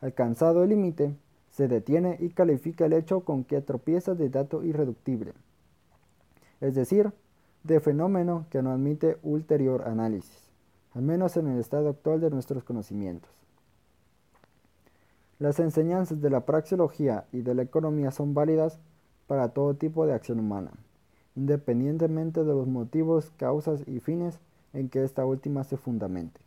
[0.00, 1.14] Alcanzado el límite,
[1.52, 5.32] se detiene y califica el hecho con que tropieza de dato irreductible,
[6.60, 7.12] es decir,
[7.62, 10.50] de fenómeno que no admite ulterior análisis,
[10.92, 13.30] al menos en el estado actual de nuestros conocimientos.
[15.42, 18.78] Las enseñanzas de la praxeología y de la economía son válidas
[19.26, 20.70] para todo tipo de acción humana,
[21.34, 24.38] independientemente de los motivos, causas y fines
[24.72, 26.40] en que esta última se fundamente.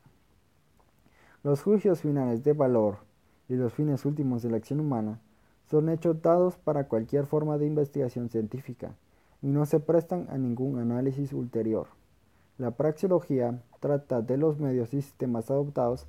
[1.44, 3.00] Los juicios finales de valor
[3.50, 5.20] y los fines últimos de la acción humana
[5.70, 8.96] son hechos dados para cualquier forma de investigación científica
[9.42, 11.88] y no se prestan a ningún análisis ulterior.
[12.58, 16.08] La praxeología trata de los medios y sistemas adoptados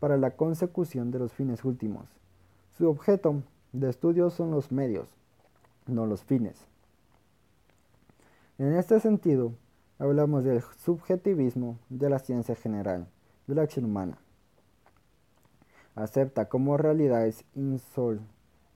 [0.00, 2.23] para la consecución de los fines últimos.
[2.76, 5.08] Su objeto de estudio son los medios,
[5.86, 6.66] no los fines.
[8.58, 9.52] En este sentido,
[10.00, 13.06] hablamos del subjetivismo de la ciencia general,
[13.46, 14.18] de la acción humana.
[15.94, 17.44] Acepta como realidades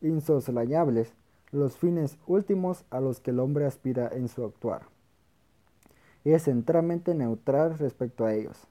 [0.00, 1.12] insoslayables
[1.50, 4.82] los fines últimos a los que el hombre aspira en su actuar.
[6.22, 8.68] Es enteramente neutral respecto a ellos,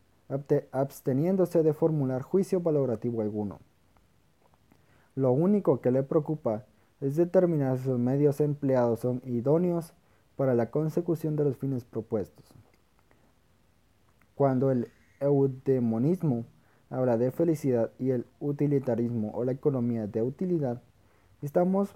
[0.71, 3.59] absteniéndose de formular juicio valorativo alguno.
[5.18, 6.65] Lo único que le preocupa
[7.01, 9.93] es determinar si los medios empleados son idóneos
[10.36, 12.45] para la consecución de los fines propuestos.
[14.36, 14.89] Cuando el
[15.20, 16.45] eudemonismo
[16.91, 20.84] habla de felicidad y el utilitarismo o la economía de utilidad,
[21.41, 21.95] estamos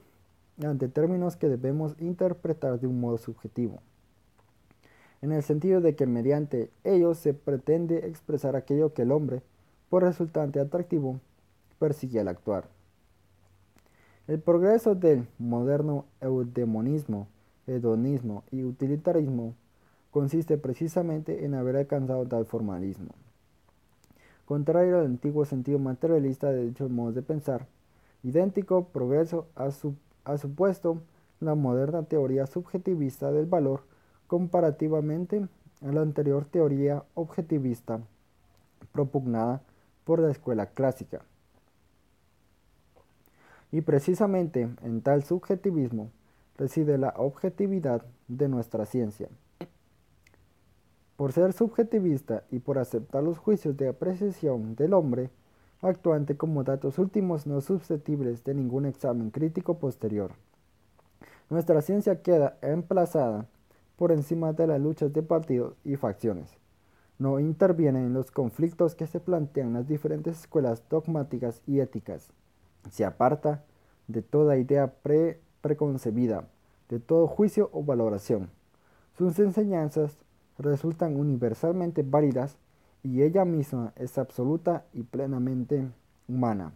[0.66, 3.84] ante términos que debemos interpretar de un modo subjetivo,
[5.22, 9.44] en el sentido de que mediante ellos se pretende expresar aquello que el hombre,
[9.90, 11.20] por resultante atractivo,
[11.78, 12.81] persigue al actuar.
[14.28, 17.28] El progreso del moderno eudemonismo,
[17.66, 19.56] hedonismo y utilitarismo
[20.12, 23.10] consiste precisamente en haber alcanzado tal formalismo.
[24.46, 27.68] Contrario al antiguo sentido materialista de dichos modos de pensar,
[28.22, 31.02] idéntico progreso ha, supuesto
[31.40, 33.84] la moderna teoría subjetivista del valor
[34.28, 35.48] comparativamente
[35.82, 38.02] a la anterior teoría objetivista
[38.92, 39.62] propugnada
[40.04, 41.22] por la escuela clásica.
[43.72, 46.12] Y precisamente en tal subjetivismo
[46.58, 49.30] reside la objetividad de nuestra ciencia.
[51.16, 55.30] Por ser subjetivista y por aceptar los juicios de apreciación del hombre,
[55.82, 60.32] actuante como datos últimos no susceptibles de ningún examen crítico posterior.
[61.50, 63.46] Nuestra ciencia queda emplazada
[63.98, 66.50] por encima de las luchas de partidos y facciones.
[67.20, 72.34] No interviene en los conflictos que se plantean las diferentes escuelas dogmáticas y éticas.
[72.90, 73.64] Se aparta
[74.08, 74.94] de toda idea
[75.62, 76.48] preconcebida,
[76.90, 78.50] de todo juicio o valoración.
[79.18, 80.18] Sus enseñanzas
[80.58, 82.58] resultan universalmente válidas
[83.04, 85.88] y ella misma es absoluta y plenamente
[86.28, 86.74] humana.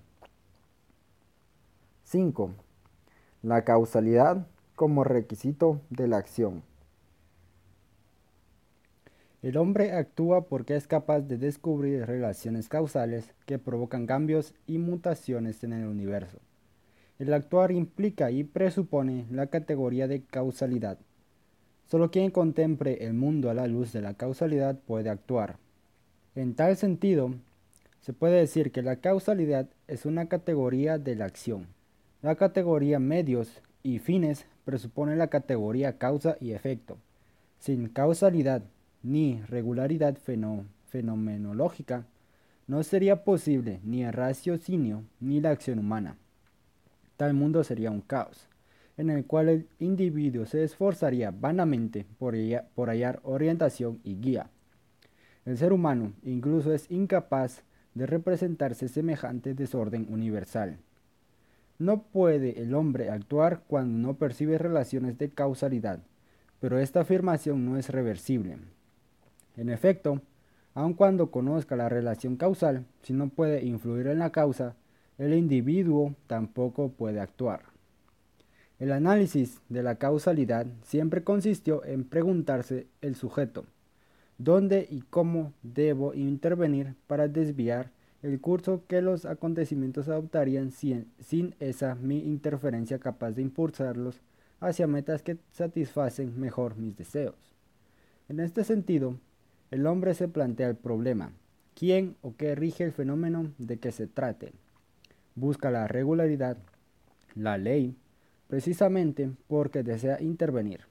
[2.06, 2.52] 5.
[3.42, 6.64] La causalidad como requisito de la acción.
[9.46, 15.64] El hombre actúa porque es capaz de descubrir relaciones causales que provocan cambios y mutaciones
[15.64, 16.40] en el universo.
[17.20, 20.98] El actuar implica y presupone la categoría de causalidad.
[21.86, 25.58] Solo quien contemple el mundo a la luz de la causalidad puede actuar.
[26.34, 27.36] En tal sentido,
[28.02, 31.68] se puede decir que la causalidad es una categoría de la acción.
[32.24, 36.98] La categoría medios y fines presupone la categoría causa y efecto.
[37.60, 38.64] Sin causalidad
[39.06, 40.18] ni regularidad
[40.88, 42.06] fenomenológica,
[42.68, 46.18] no sería posible ni el raciocinio ni la acción humana.
[47.16, 48.50] Tal mundo sería un caos
[48.98, 52.36] en el cual el individuo se esforzaría vanamente por,
[52.90, 54.50] hallar orientación y guía.
[55.46, 60.78] El ser humano incluso es incapaz de representarse semejante desorden universal.
[61.78, 66.00] No puede el hombre actuar cuando no percibe relaciones de causalidad,
[66.62, 68.58] pero esta afirmación no es reversible.
[69.58, 70.22] En efecto,
[70.76, 74.76] Aun cuando conozca la relación causal, si no puede influir en la causa,
[75.18, 77.62] el individuo tampoco puede actuar.
[78.78, 83.64] El análisis de la causalidad siempre consistió en preguntarse el sujeto,
[84.38, 87.90] ¿dónde y cómo debo intervenir para desviar
[88.22, 94.20] el curso que los acontecimientos adoptarían sin, esa mi interferencia capaz de impulsarlos
[94.60, 97.36] hacia metas que satisfacen mejor mis deseos?
[98.28, 99.16] En este sentido,
[99.72, 101.32] el hombre se plantea el problema,
[101.74, 104.54] ¿quién o qué rige el fenómeno de que se trate?
[105.36, 106.58] Busca la regularidad,
[107.36, 107.96] la ley,
[108.48, 110.82] precisamente porque desea intervenir.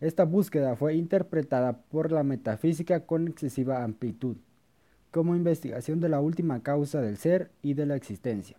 [0.00, 4.36] Esta búsqueda fue interpretada por la metafísica con excesiva amplitud,
[5.10, 8.56] como investigación de la última causa del ser y de la existencia.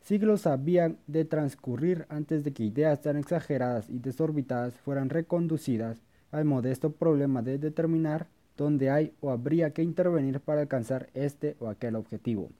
[0.00, 5.98] Siglos habían de transcurrir antes de que ideas tan exageradas y desorbitadas fueran reconducidas
[6.30, 8.26] al modesto problema de determinar
[8.58, 12.50] dónde hay o habría que intervenir para alcanzar este o aquel objetivo.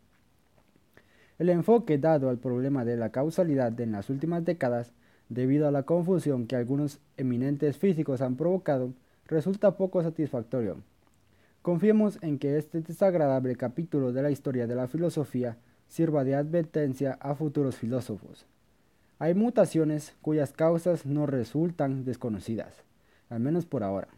[1.39, 4.95] El enfoque dado al problema de la causalidad en las últimas décadas,
[5.29, 8.95] debido a la confusión que algunos eminentes físicos han provocado,
[9.27, 10.79] resulta poco satisfactorio.
[11.63, 17.19] Confiemos en que este desagradable capítulo de la historia de la filosofía sirva de advertencia
[17.21, 18.47] a futuros filósofos.
[19.19, 22.85] Hay mutaciones cuyas causas no resultan desconocidas,
[23.29, 24.09] al menos por ahora.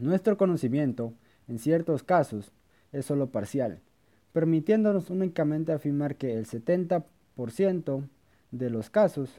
[0.00, 1.12] Nuestro conocimiento,
[1.46, 2.52] en ciertos casos,
[2.90, 3.80] es solo parcial,
[4.32, 8.08] permitiéndonos únicamente afirmar que el 70%
[8.50, 9.30] de los casos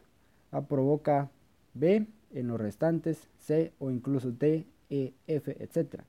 [0.51, 1.31] A provoca
[1.73, 6.03] B, en los restantes C o incluso D, E, F, etc.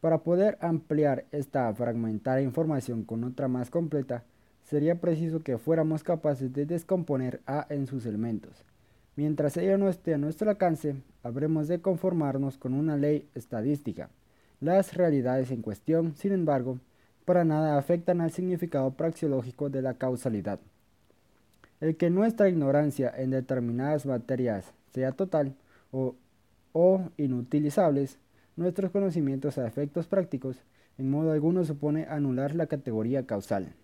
[0.00, 4.24] Para poder ampliar esta fragmentaria información con otra más completa,
[4.64, 8.64] sería preciso que fuéramos capaces de descomponer A en sus elementos.
[9.14, 14.08] Mientras ello no esté a nuestro alcance, habremos de conformarnos con una ley estadística.
[14.60, 16.78] Las realidades en cuestión, sin embargo,
[17.24, 20.60] para nada afectan al significado praxeológico de la causalidad.
[21.80, 25.56] El que nuestra ignorancia en determinadas materias sea total
[25.90, 26.14] o,
[26.72, 28.18] o inutilizables,
[28.56, 30.56] nuestros conocimientos a efectos prácticos
[30.98, 33.74] en modo alguno supone anular la categoría causal.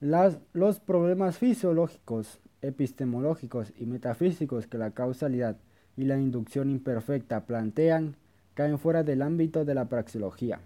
[0.00, 5.56] Los problemas fisiológicos, epistemológicos y metafísicos que la causalidad
[5.96, 8.16] y la inducción imperfecta plantean
[8.54, 10.60] caen fuera del ámbito de la praxeología.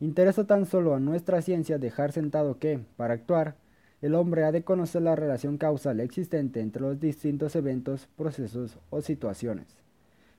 [0.00, 3.56] Interesa tan solo a nuestra ciencia dejar sentado que, para actuar,
[4.00, 9.00] el hombre ha de conocer la relación causal existente entre los distintos eventos, procesos o
[9.00, 9.66] situaciones.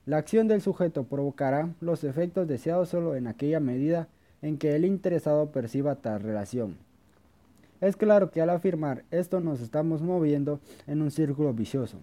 [0.05, 4.07] La acción del sujeto provocará los efectos deseados solo en aquella medida
[4.41, 6.77] en que el interesado perciba tal relación.
[7.81, 11.97] Es claro que al afirmar esto nos estamos moviendo en un círculo vicioso,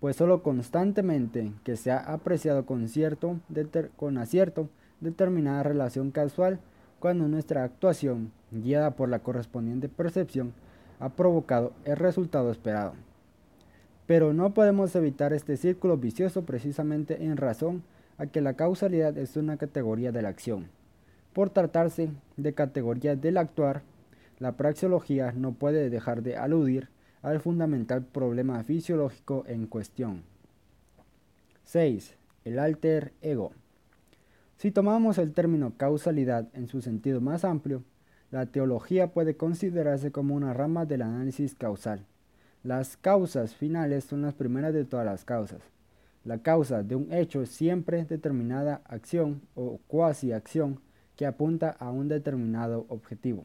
[0.00, 3.38] pues solo constantemente que se ha apreciado con, cierto,
[3.96, 4.68] con acierto
[5.00, 6.58] determinada relación casual
[6.98, 10.52] cuando nuestra actuación, guiada por la correspondiente percepción,
[10.98, 12.94] ha provocado el resultado esperado.
[14.06, 17.84] Pero no podemos evitar este círculo vicioso precisamente en razón
[18.16, 20.66] a que la causalidad es una categoría de la acción.
[21.32, 23.82] Por tratarse de categoría del actuar,
[24.38, 26.88] la praxeología no puede dejar de aludir
[27.22, 30.22] al fundamental problema fisiológico en cuestión.
[31.64, 32.14] 6.
[32.44, 33.52] El alter ego.
[34.56, 37.82] Si tomamos el término causalidad en su sentido más amplio,
[38.30, 42.06] la teología puede considerarse como una rama del análisis causal.
[42.62, 45.62] Las causas finales son las primeras de todas las causas.
[46.24, 50.80] La causa de un hecho es siempre determinada acción o cuasi acción
[51.16, 53.44] que apunta a un determinado objetivo.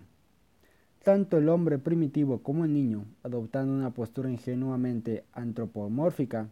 [1.03, 6.47] Tanto el hombre primitivo como el niño, adoptando una postura ingenuamente antropomórfica,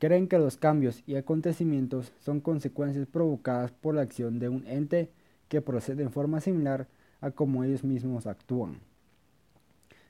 [0.00, 5.12] creen que los cambios y acontecimientos son consecuencias provocadas por la acción de un ente
[5.46, 6.88] que procede en forma similar
[7.20, 8.80] a como ellos mismos actúan.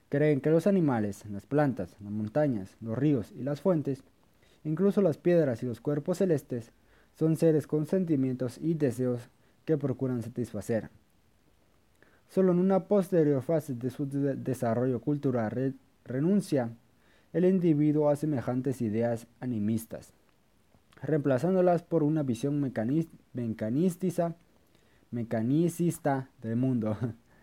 [0.08, 4.02] Creen que los animales, las plantas, las montañas, los ríos y las fuentes,
[4.64, 6.72] incluso las piedras y los cuerpos celestes,
[7.14, 9.28] son seres con sentimientos y deseos
[9.66, 10.88] que procuran satisfacer.
[12.30, 15.74] Solo en una posterior fase de su desarrollo cultural
[16.04, 16.70] renuncia
[17.32, 20.12] el individuo a semejantes ideas animistas,
[21.02, 24.36] reemplazándolas por una visión mecanicista,
[25.10, 26.96] mecanicista del mundo.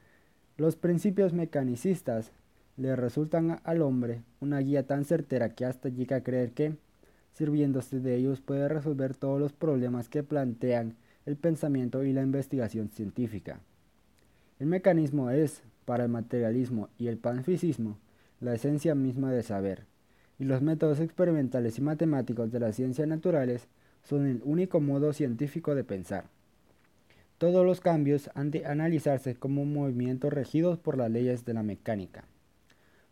[0.57, 2.31] Los principios mecanicistas
[2.77, 6.77] le resultan al hombre una guía tan certera que hasta llega a creer que,
[7.33, 12.87] sirviéndose de ellos, puede resolver todos los problemas que plantean el pensamiento y la investigación
[12.87, 13.59] científica.
[14.59, 17.99] El mecanismo es, para el materialismo y el panfisismo,
[18.39, 19.85] la esencia misma de saber,
[20.39, 23.67] y los métodos experimentales y matemáticos de las ciencias naturales
[24.03, 26.25] son el único modo científico de pensar.
[27.37, 32.25] Todos los cambios han de analizarse como movimientos regidos por las leyes de la mecánica.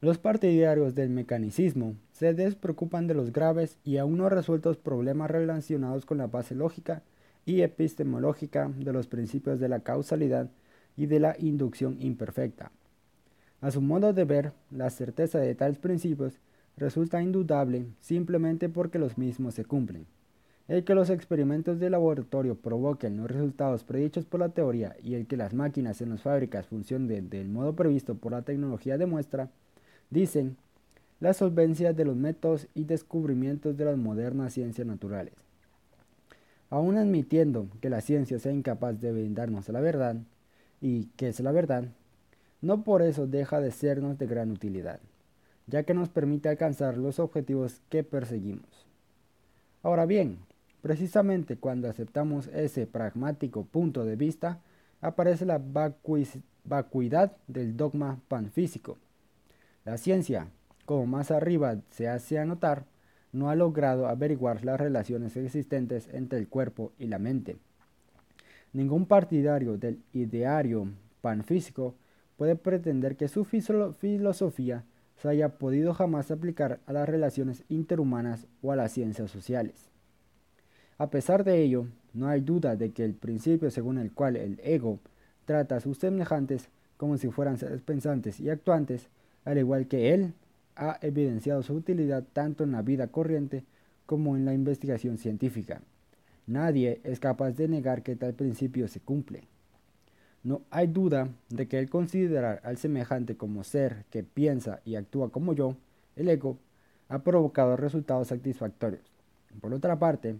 [0.02, 6.08] Los partidarios del mecanicismo se despreocupan de los graves y aún no resueltos problemas relacionados
[6.08, 7.04] con la base lógica
[7.46, 10.50] y epistemológica de los principios de la causalidad
[10.98, 12.72] y de la inducción imperfecta.
[13.62, 16.40] A su modo de ver, la certeza de tales principios
[16.78, 20.06] resulta indudable simplemente porque los mismos se cumplen.
[20.68, 25.28] El que los experimentos de laboratorio provoquen los resultados predichos por la teoría y el
[25.28, 29.52] que las máquinas en las fábricas funcionen del modo previsto por la tecnología demuestra,
[30.10, 30.58] dicen,
[31.20, 35.34] la solvencia de los métodos y descubrimientos de las modernas ciencias naturales.
[36.70, 40.18] Aun admitiendo que la ciencia sea incapaz de brindarnos la verdad,
[40.86, 41.86] y que es la verdad,
[42.62, 45.00] no por eso deja de sernos de gran utilidad,
[45.66, 48.86] ya que nos permite alcanzar los objetivos que perseguimos.
[49.82, 50.38] Ahora bien,
[50.84, 54.60] precisamente cuando aceptamos ese pragmático punto de vista,
[55.02, 55.60] aparece la
[56.66, 59.00] vacuidad del dogma panfísico.
[59.86, 60.50] La ciencia,
[60.86, 62.86] como más arriba se hace anotar,
[63.32, 67.58] no ha logrado averiguar las relaciones existentes entre el cuerpo y la mente.
[68.76, 70.90] Ningún partidario del ideario
[71.22, 71.96] panfísico
[72.36, 74.84] puede pretender que su filosofía
[75.16, 79.90] se haya podido jamás aplicar a las relaciones interhumanas o a las ciencias sociales.
[80.98, 84.60] A pesar de ello, no hay duda de que el principio según el cual el
[84.62, 85.00] ego
[85.46, 86.68] trata a sus semejantes
[86.98, 89.08] como si fueran seres pensantes y actuantes,
[89.46, 90.34] al igual que él
[90.76, 93.64] ha evidenciado su utilidad tanto en la vida corriente
[94.06, 95.80] como en la investigación científica.
[96.48, 99.44] Nadie es capaz de negar que tal principio se cumple.
[100.44, 105.32] No hay duda de que el considerar al semejante como ser que piensa y actúa
[105.32, 105.76] como yo,
[106.16, 106.58] el ego,
[107.10, 109.02] ha provocado resultados satisfactorios.
[109.60, 110.36] Por otra parte,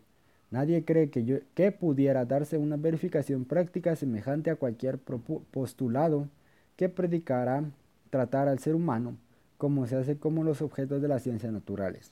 [0.52, 6.28] nadie cree que, que pudiera darse una verificación práctica semejante a cualquier postulado
[6.76, 7.64] que predicara
[8.12, 9.18] tratar al ser humano
[9.58, 12.12] como se hace como los objetos de las ciencias naturales.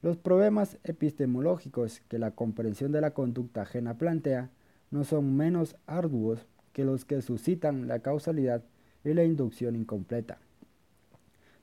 [0.00, 4.50] Los problemas epistemológicos que la comprensión de la conducta ajena plantea
[4.92, 8.62] no son menos arduos que los que suscitan la causalidad
[9.04, 10.38] y la inducción incompleta.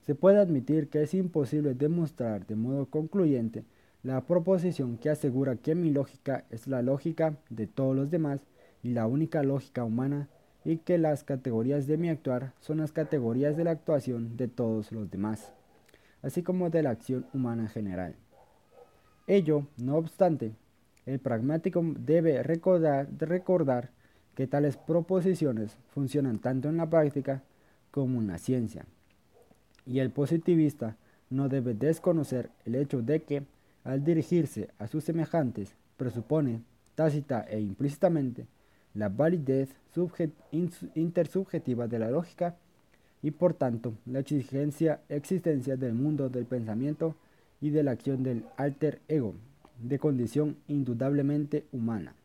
[0.01, 3.63] Se puede admitir que es imposible demostrar de modo concluyente
[4.03, 8.41] la proposición que asegura que mi lógica es la lógica de todos los demás
[8.83, 10.27] y la única lógica humana
[10.65, 14.91] y que las categorías de mi actuar son las categorías de la actuación de todos
[14.91, 15.53] los demás,
[16.21, 18.15] así como de la acción humana en general.
[19.27, 20.53] Ello, no obstante,
[21.07, 23.89] el pragmático debe recordar,
[24.35, 27.41] que tales proposiciones funcionan tanto en la práctica
[27.89, 28.85] como en la ciencia,
[29.85, 30.97] y el positivista
[31.29, 33.43] no debe desconocer el hecho de que,
[33.83, 36.61] al dirigirse a sus semejantes, presupone,
[36.95, 38.45] tácita e implícitamente,
[38.93, 39.69] la validez
[40.93, 42.57] intersubjetiva de la lógica
[43.21, 47.15] y por tanto la exigencia, existencia del mundo del pensamiento
[47.61, 49.35] y de la acción del alter ego,
[49.81, 52.15] de condición indudablemente humana.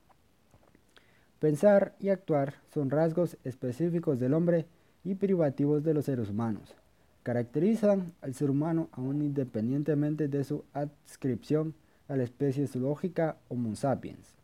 [1.38, 4.66] Pensar y actuar son rasgos específicos del hombre
[5.04, 6.74] y privativos de los seres humanos.
[7.22, 11.74] Caracterizan al ser humano aún independientemente de su adscripción
[12.08, 14.36] a la especie zoológica Homo sapiens.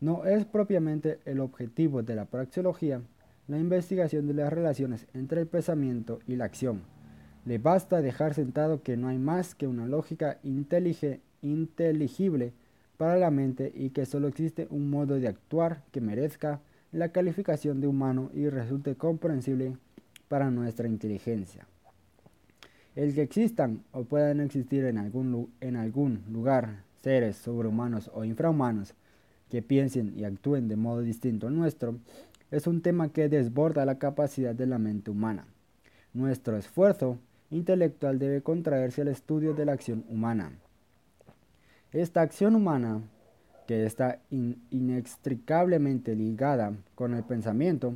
[0.00, 3.00] No es propiamente el objetivo de la praxeología
[3.48, 6.82] la investigación de las relaciones entre el pensamiento y la acción.
[7.44, 12.52] Le basta dejar sentado que no hay más que una lógica inteligible
[12.96, 16.60] para la mente y que solo existe un modo de actuar que merezca
[16.92, 19.76] la calificación de humano y resulte comprensible
[20.28, 21.66] para nuestra inteligencia.
[22.94, 28.94] El que existan o puedan existir en algún, en algún lugar seres sobrehumanos o infrahumanos
[29.50, 31.96] que piensen y actúen de modo distinto al nuestro,
[32.50, 35.46] es un tema que desborda la capacidad de la mente humana.
[36.14, 37.18] Nuestro esfuerzo
[37.52, 40.52] intelectual debe contraerse al estudio de la acción humana.
[41.92, 43.02] Esta acción humana,
[43.66, 47.94] que está inextricablemente ligada con el pensamiento,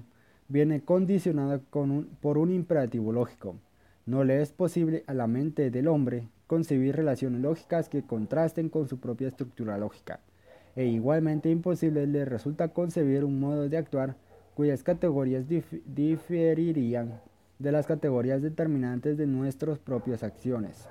[0.49, 1.59] viene condicionada
[2.21, 3.57] por un imperativo lógico.
[4.05, 8.87] No le es posible a la mente del hombre concebir relaciones lógicas que contrasten con
[8.87, 10.21] su propia estructura lógica
[10.77, 14.15] e igualmente imposible le resulta concebir un modo de actuar
[14.55, 17.21] cuyas categorías diferirían
[17.59, 20.89] de las categorías determinantes de nuestras propias acciones.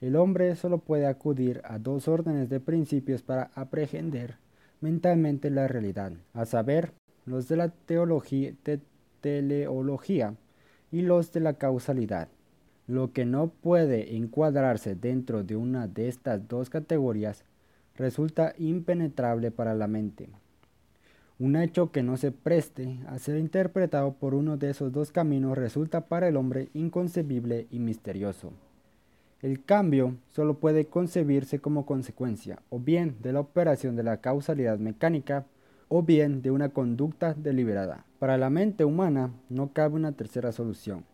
[0.00, 4.36] El hombre solo puede acudir a dos órdenes de principios para aprehender
[4.80, 6.92] mentalmente la realidad, a saber,
[7.26, 8.52] los de la teología,
[9.20, 10.34] teleología
[10.90, 12.28] y los de la causalidad.
[12.86, 17.44] Lo que no puede encuadrarse dentro de una de estas dos categorías
[17.96, 20.30] resulta impenetrable para la mente.
[21.40, 25.56] Un hecho que no se preste a ser interpretado por uno de esos dos caminos
[25.56, 28.52] resulta para el hombre inconcebible y misterioso.
[29.40, 34.80] El cambio solo puede concebirse como consecuencia o bien de la operación de la causalidad
[34.80, 35.46] mecánica
[35.86, 38.04] o bien de una conducta deliberada.
[38.18, 41.04] Para la mente humana no cabe una tercera solución.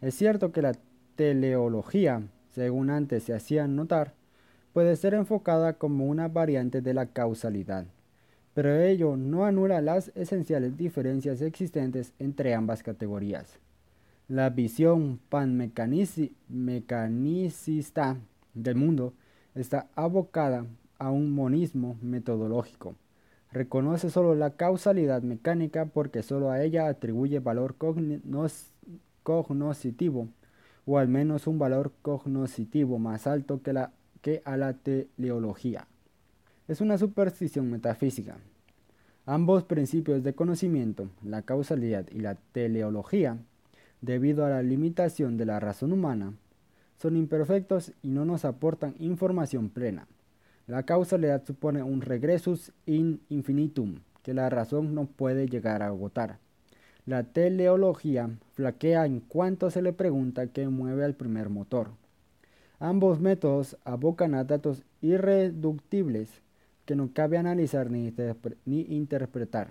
[0.00, 0.72] Es cierto que la
[1.14, 4.14] teleología, según antes se hacía notar,
[4.72, 7.86] puede ser enfocada como una variante de la causalidad
[8.60, 13.58] pero ello no anula las esenciales diferencias existentes entre ambas categorías.
[14.28, 18.18] La visión panmecanicista
[18.52, 19.14] del mundo
[19.54, 20.66] está abocada
[20.98, 22.96] a un monismo metodológico.
[23.50, 27.76] Reconoce solo la causalidad mecánica porque solo a ella atribuye valor
[29.22, 30.28] cognoscitivo,
[30.84, 35.86] o al menos un valor cognoscitivo más alto que, a la teleología
[36.70, 38.36] es una superstición metafísica.
[39.26, 43.36] Ambos principios de conocimiento, la causalidad y la teleología,
[44.00, 46.32] debido a la limitación de la razón humana,
[46.96, 50.06] son imperfectos y no nos aportan información plena.
[50.66, 56.38] La causalidad supone un regresus in infinitum que la razón no puede llegar a agotar.
[57.06, 61.90] La teleología flaquea en cuanto se le pregunta qué mueve al primer motor.
[62.78, 66.40] Ambos métodos abocan a datos irreductibles
[66.90, 68.12] que no cabe analizar ni,
[68.66, 69.70] interpretar.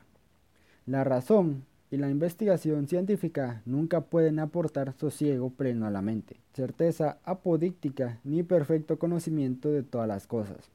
[0.85, 7.17] La razón y la investigación científica nunca pueden aportar sosiego pleno a la mente, certeza
[7.25, 10.69] apodíctica ni perfecto conocimiento de todas las cosas.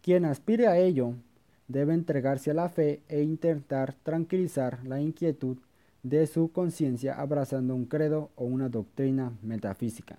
[0.00, 1.14] Quien aspire a ello
[1.66, 5.56] debe entregarse a la fe e intentar tranquilizar la inquietud
[6.04, 10.18] de su conciencia abrazando un credo o una doctrina metafísica.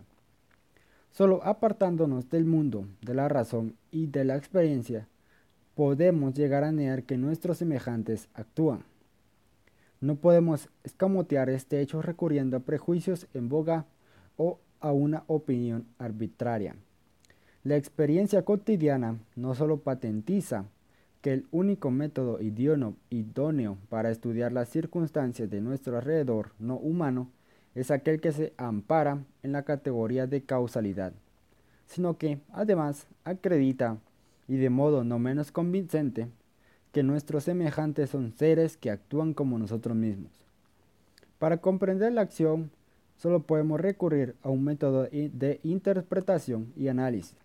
[1.11, 5.07] Solo apartándonos del mundo, de la razón y de la experiencia,
[5.79, 8.83] podemos llegar a negar que nuestros semejantes actúan.
[10.01, 13.85] No podemos escamotear este hecho recurriendo a prejuicios en boga
[14.35, 16.75] o a una opinión arbitraria.
[17.63, 20.65] La experiencia cotidiana no solo patentiza
[21.21, 27.29] que el único método idóneo para estudiar las circunstancias de nuestro alrededor no humano
[27.73, 31.13] es aquel que se ampara en la categoría de causalidad,
[31.85, 33.97] sino que además acredita
[34.49, 36.27] y de modo no menos convincente,
[36.91, 40.31] que nuestros semejantes son seres que actúan como nosotros mismos.
[41.37, 42.71] Para comprender la acción,
[43.15, 47.35] solo podemos recurrir a un método de interpretación y análisis,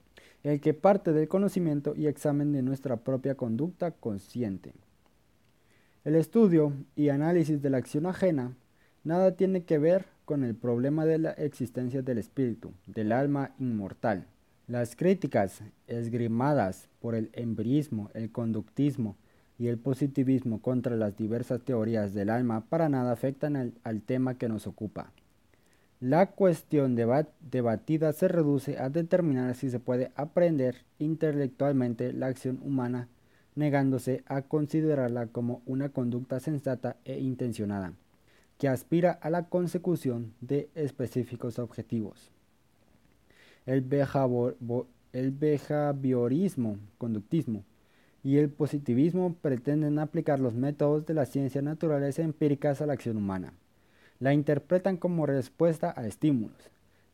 [0.43, 4.73] el que parte del conocimiento y examen de nuestra propia conducta consciente.
[6.05, 8.57] El estudio y análisis de la acción ajena
[9.05, 14.27] nada tiene que ver con el problema de la existencia del espíritu, del alma inmortal,
[14.67, 19.17] las críticas esgrimadas por el empirismo, el conductismo
[19.59, 24.49] y el positivismo contra las diversas teorías del alma para nada afectan al, tema que
[24.49, 25.13] nos ocupa.
[26.01, 33.09] La cuestión debatida se reduce a determinar si se puede aprender intelectualmente la acción humana
[33.55, 37.93] negándose a considerarla como una conducta sensata e intencionada,
[38.59, 42.33] que aspira a la consecución de específicos objetivos.
[43.67, 43.81] El,
[45.31, 47.65] behaviorismo, conductismo
[48.23, 53.17] y el positivismo pretenden aplicar los métodos de las ciencias naturales empíricas a la acción
[53.17, 53.55] humana.
[54.21, 56.71] La interpretan como respuesta a estímulos.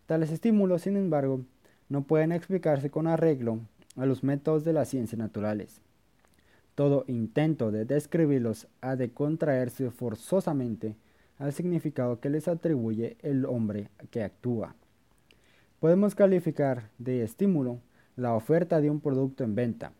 [0.06, 1.42] Tales estímulos, sin embargo,
[1.88, 3.60] no pueden explicarse con arreglo
[3.96, 5.80] a los métodos de las ciencias naturales.
[6.74, 10.96] Todo intento de describirlos ha de contraerse forzosamente
[11.38, 14.74] al significado que les atribuye el hombre que actúa.
[15.80, 17.80] Podemos calificar de estímulo
[18.14, 19.94] la oferta de un producto en venta,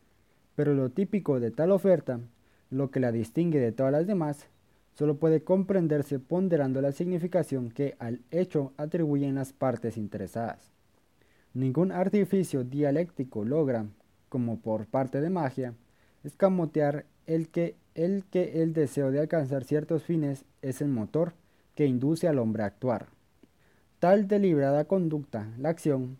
[0.54, 2.20] pero lo típico de tal oferta,
[2.68, 4.46] lo que la distingue de todas las demás,
[4.92, 10.70] solo puede comprenderse ponderando la significación que al hecho atribuyen las partes interesadas.
[11.54, 13.86] Ningún artificio dialéctico logra,
[14.28, 15.72] como por parte de magia,
[16.24, 21.32] escamotear el que el, que el deseo de alcanzar ciertos fines es el motor
[21.74, 23.06] que induce al hombre a actuar.
[24.00, 26.16] Tal deliberada conducta, la acción,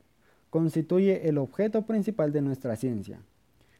[0.50, 3.20] constituye el objeto principal de nuestra ciencia.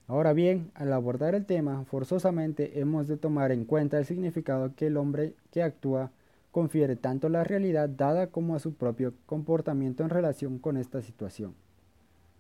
[0.07, 4.86] Ahora bien, al abordar el tema, forzosamente hemos de tomar en cuenta el significado que
[4.86, 6.12] el hombre que actúa
[6.51, 11.03] confiere tanto a la realidad dada como a su propio comportamiento en relación con esta
[11.03, 11.55] situación.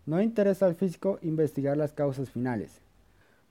[0.06, 2.80] No interesa al físico investigar las causas finales,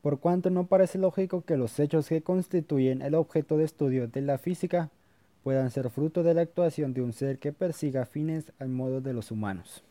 [0.01, 4.21] por cuanto no parece lógico que los hechos que constituyen el objeto de estudio de
[4.21, 4.89] la física
[5.43, 9.13] puedan ser fruto de la actuación de un ser que persiga fines al modo de
[9.13, 9.83] los humanos.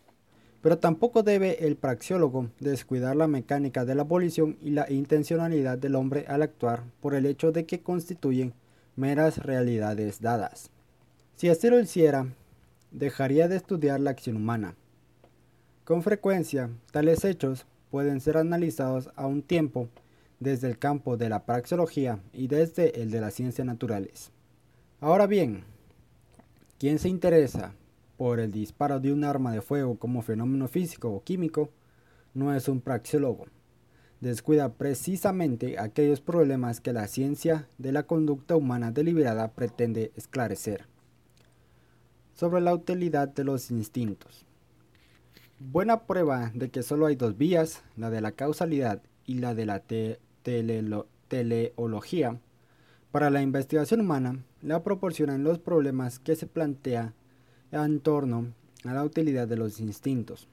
[0.61, 5.95] Pero tampoco debe el praxiólogo descuidar la mecánica de la abolición y la intencionalidad del
[5.95, 8.53] hombre al actuar por el hecho de que constituyen
[8.97, 10.71] meras realidades dadas.
[11.37, 12.27] Si así lo hiciera,
[12.91, 14.75] dejaría de estudiar la acción humana.
[15.85, 19.89] Con frecuencia, tales hechos pueden ser analizados a un tiempo
[20.41, 24.33] desde el campo de la praxeología y desde el de las ciencias naturales.
[25.01, 25.63] Ahora bien,
[26.77, 27.73] quien se interesa
[28.17, 31.71] por el disparo de un arma de fuego como fenómeno físico o químico
[32.35, 33.47] no es un praxeólogo.
[34.21, 40.87] Descuida precisamente aquellos problemas que la ciencia de la conducta humana deliberada pretende esclarecer.
[42.35, 44.47] Sobre la utilidad de los instintos.
[45.61, 49.65] Buena prueba de que solo hay dos vías, la de la causalidad y la de
[49.65, 49.81] la
[51.29, 52.41] teleología,
[53.13, 57.15] para la investigación humana la proporcionan los problemas que se plantea
[57.73, 58.53] en torno
[58.85, 60.49] a la utilidad de los instintos.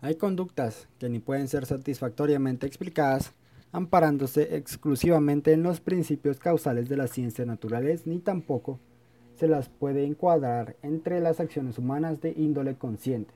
[0.00, 3.34] Hay conductas que ni pueden ser satisfactoriamente explicadas
[3.72, 8.78] amparándose exclusivamente en los principios causales de las ciencias naturales, ni tampoco
[9.36, 13.32] se las puede encuadrar entre las acciones humanas de índole consciente.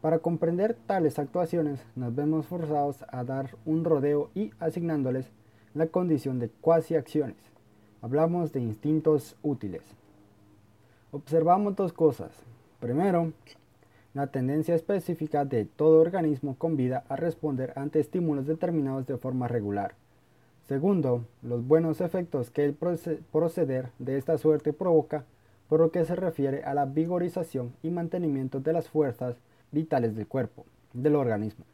[0.00, 5.26] Para comprender tales actuaciones nos vemos forzados a dar un rodeo y asignándoles
[5.74, 7.49] la condición de cuasi acciones.
[8.02, 9.82] Hablamos de instintos útiles.
[11.12, 12.30] Observamos dos cosas.
[12.80, 13.34] Primero,
[14.14, 19.48] la tendencia específica de todo organismo con vida a responder ante estímulos determinados de forma
[19.48, 19.92] regular.
[20.66, 25.24] Segundo, los buenos efectos que el proceder de esta suerte provoca
[25.68, 29.36] por lo que se refiere a la vigorización y mantenimiento de las fuerzas
[29.72, 31.66] vitales del cuerpo, del organismo.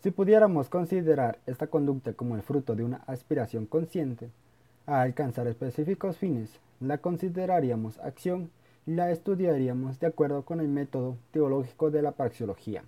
[0.00, 4.30] Si pudiéramos considerar esta conducta como el fruto de una aspiración consciente
[4.86, 8.50] a alcanzar específicos fines, la consideraríamos acción
[8.86, 12.84] y la estudiaríamos de acuerdo con el método teológico de la praxeología.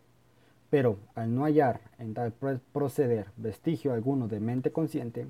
[0.71, 2.33] Pero al no hallar en tal
[2.73, 5.27] proceder vestigio alguno de mente consciente,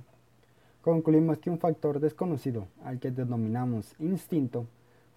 [0.80, 4.66] concluimos que un factor desconocido al que denominamos instinto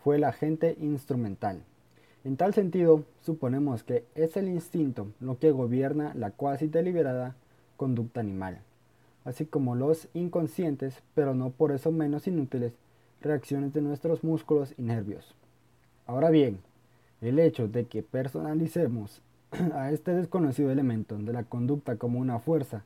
[0.03, 1.61] fue el agente instrumental.
[2.23, 7.35] En tal sentido, suponemos que es el instinto lo que gobierna la cuasi deliberada
[7.77, 8.59] conducta animal,
[9.27, 12.71] así como los inconscientes, pero no por eso menos inútiles,
[13.21, 15.35] reacciones de nuestros músculos y nervios.
[16.05, 16.59] Ahora bien,
[17.19, 19.21] el hecho de que personalicemos
[19.73, 22.85] a este desconocido elemento de la conducta como una fuerza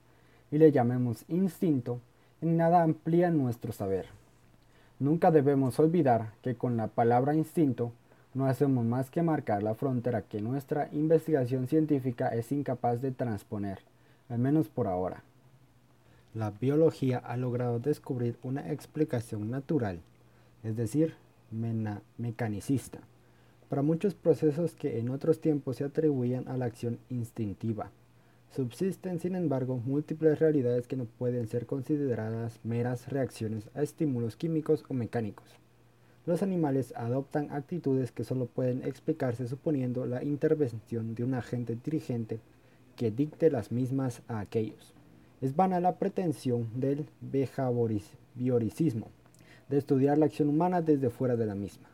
[0.51, 1.99] y le llamemos instinto,
[2.41, 4.07] en nada amplía nuestro saber.
[4.97, 7.91] Nunca debemos olvidar que con la palabra instinto
[8.33, 13.77] no hacemos más que marcar la frontera que nuestra investigación científica es incapaz de transponer,
[14.27, 15.23] al menos por ahora.
[16.33, 19.99] La biología ha logrado descubrir una explicación natural,
[20.63, 21.15] es decir,
[22.17, 22.99] mecanicista,
[23.67, 27.91] para muchos procesos que en otros tiempos se atribuían a la acción instintiva.
[28.55, 34.85] Subsisten, sin embargo, múltiples realidades que no pueden ser consideradas meras reacciones a estímulos químicos
[34.87, 35.49] o mecánicos.
[36.25, 42.39] Los animales adoptan actitudes que solo pueden explicarse suponiendo la intervención de un agente dirigente
[42.95, 44.93] que dicte las mismas a aquellos.
[45.41, 49.07] Es vana la pretensión del behavioricismo
[49.69, 51.89] de estudiar la acción humana desde fuera de la misma.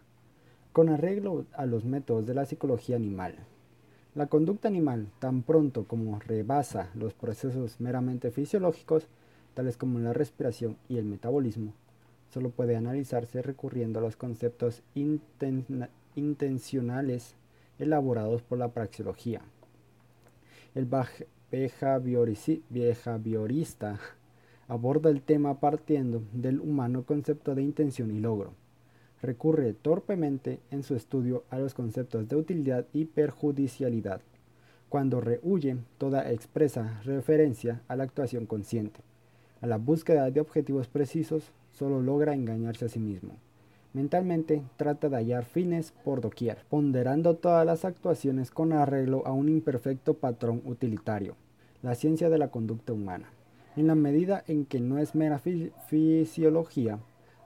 [0.74, 3.36] Con arreglo a los métodos de la psicología animal,
[4.16, 9.08] la conducta animal, tan pronto como rebasa los procesos meramente fisiológicos,
[9.54, 11.74] tales como la respiración y el metabolismo,
[12.34, 14.82] solo puede analizarse recurriendo a los conceptos
[16.16, 17.36] intencionales
[17.80, 19.41] elaborados por la praxeología.
[20.76, 20.86] El
[21.52, 24.00] behaviorista
[24.68, 28.54] aborda el tema partiendo del humano concepto de intención y logro.
[29.22, 34.22] Recurre torpemente en su estudio a los conceptos de utilidad y perjudicialidad,
[34.89, 39.00] cuando rehuye toda expresa referencia a la actuación consciente,
[39.62, 43.38] a la búsqueda de objetivos precisos solo logra engañarse a sí mismo.
[43.98, 49.50] Mentalmente trata de hallar fines por doquier, ponderando todas las actuaciones con arreglo a un
[49.50, 51.36] imperfecto patrón utilitario,
[51.82, 53.28] la ciencia de la conducta humana.
[53.76, 57.00] En la medida en que no es mera fisiología,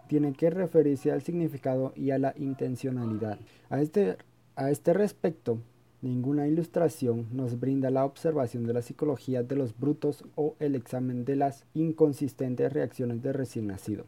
[0.10, 3.40] tiene que referirse al significado y a la intencionalidad.
[3.70, 4.18] A este,
[4.58, 5.60] a este respecto,
[6.02, 11.26] Ninguna ilustración nos brinda la observación de la psicología de los brutos o el examen
[11.26, 14.06] de las inconsistentes reacciones del recién nacido.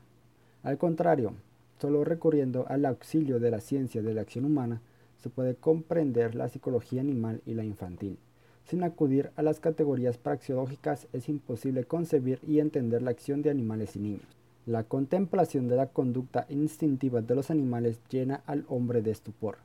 [0.64, 1.36] Al contrario,
[1.80, 4.82] solo recurriendo al auxilio de la ciencia de la acción humana
[5.18, 8.18] se puede comprender la psicología animal y la infantil.
[8.66, 13.96] Sin acudir a las categorías praxeológicas es imposible concebir y entender la acción de animales
[13.96, 14.38] y niños.
[14.66, 19.58] La contemplación de la conducta instintiva de los animales llena al hombre de estupor.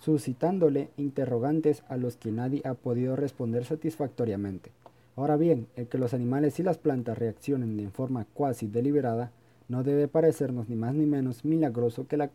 [0.00, 4.72] suscitándole interrogantes a los que nadie ha podido responder satisfactoriamente.
[5.16, 9.30] Ahora bien, el que los animales y las plantas reaccionen de forma cuasi deliberada
[9.70, 12.28] no debe parecernos ni más ni menos milagroso que la,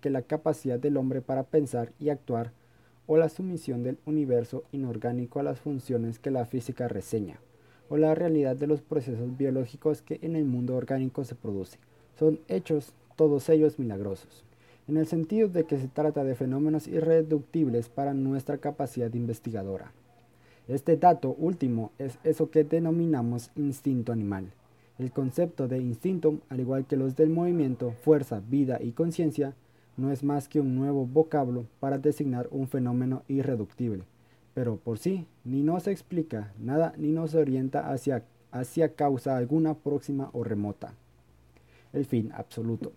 [0.00, 2.52] que la capacidad del hombre para pensar y actuar
[3.08, 7.40] o la sumisión del universo inorgánico a las funciones que la física reseña,
[7.88, 11.80] o la realidad de los procesos biológicos que en el mundo orgánico se producen.
[12.16, 14.44] Son hechos todos ellos milagrosos,
[14.86, 19.90] en el sentido de que se trata de fenómenos irreductibles para nuestra capacidad investigadora.
[20.68, 24.52] Este dato último es eso que denominamos instinto animal.
[24.98, 29.54] El concepto de instinto, al igual que los del movimiento, fuerza, vida y conciencia,
[29.98, 34.04] no es más que un nuevo vocablo para designar un fenómeno irreductible,
[34.54, 40.30] pero por sí ni nos explica nada ni nos orienta hacia, hacia causa alguna próxima
[40.32, 40.94] o remota.
[41.92, 42.92] El fin absoluto.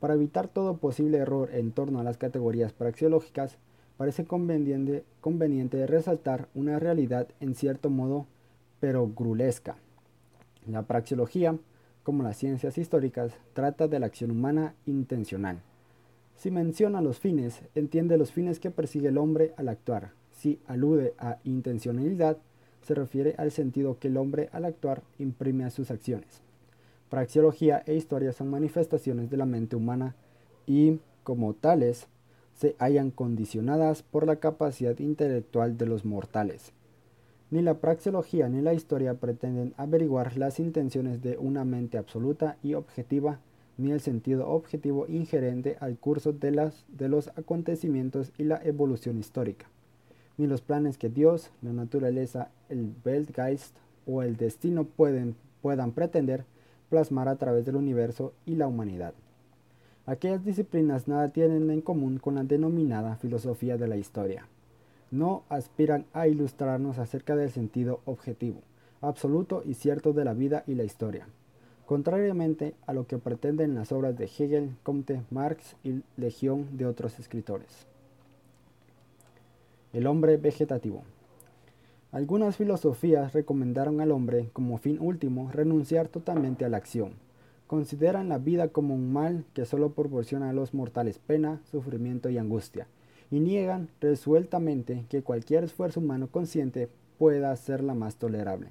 [0.00, 3.58] Para evitar todo posible error en torno a las categorías praxeológicas,
[3.98, 8.26] parece conveniente, conveniente resaltar una realidad en cierto modo
[8.80, 9.76] pero grulesca.
[10.66, 11.56] La praxeología,
[12.02, 15.62] como las ciencias históricas, trata de la acción humana intencional
[16.36, 20.12] si menciona los fines, entiende los fines que persigue el hombre al actuar.
[20.32, 22.38] Si alude a intencionalidad,
[22.82, 26.42] se refiere al sentido que el hombre al actuar imprime a sus acciones.
[27.08, 30.16] Praxeología e historia son manifestaciones de la mente humana
[30.66, 32.08] y, como tales,
[32.54, 36.72] se hallan condicionadas por la capacidad intelectual de los mortales.
[37.54, 42.74] Ni la praxeología ni la historia pretenden averiguar las intenciones de una mente absoluta y
[42.74, 43.38] objetiva
[43.78, 49.66] ni el sentido objetivo ingerente al curso de, de los acontecimientos y la evolución histórica,
[50.36, 56.46] ni los planes que Dios, la naturaleza, el Weltgeist o el destino pueden, puedan pretender
[56.90, 59.14] plasmar a través del universo y la humanidad.
[60.06, 64.48] Aquellas disciplinas nada tienen en común con la denominada filosofía de la historia.
[65.10, 68.60] No aspiran a ilustrarnos acerca del sentido objetivo,
[69.00, 71.26] absoluto y cierto de la vida y la historia
[71.86, 77.18] contrariamente a lo que pretenden las obras de Hegel, Comte, Marx y legión de otros
[77.18, 77.86] escritores.
[79.92, 81.02] El hombre vegetativo.
[82.10, 87.12] Algunas filosofías recomendaron al hombre como fin último renunciar totalmente a la acción.
[87.66, 92.38] Consideran la vida como un mal que solo proporciona a los mortales pena, sufrimiento y
[92.38, 92.86] angustia,
[93.30, 98.68] y niegan resueltamente que cualquier esfuerzo humano consciente pueda hacerla más tolerable.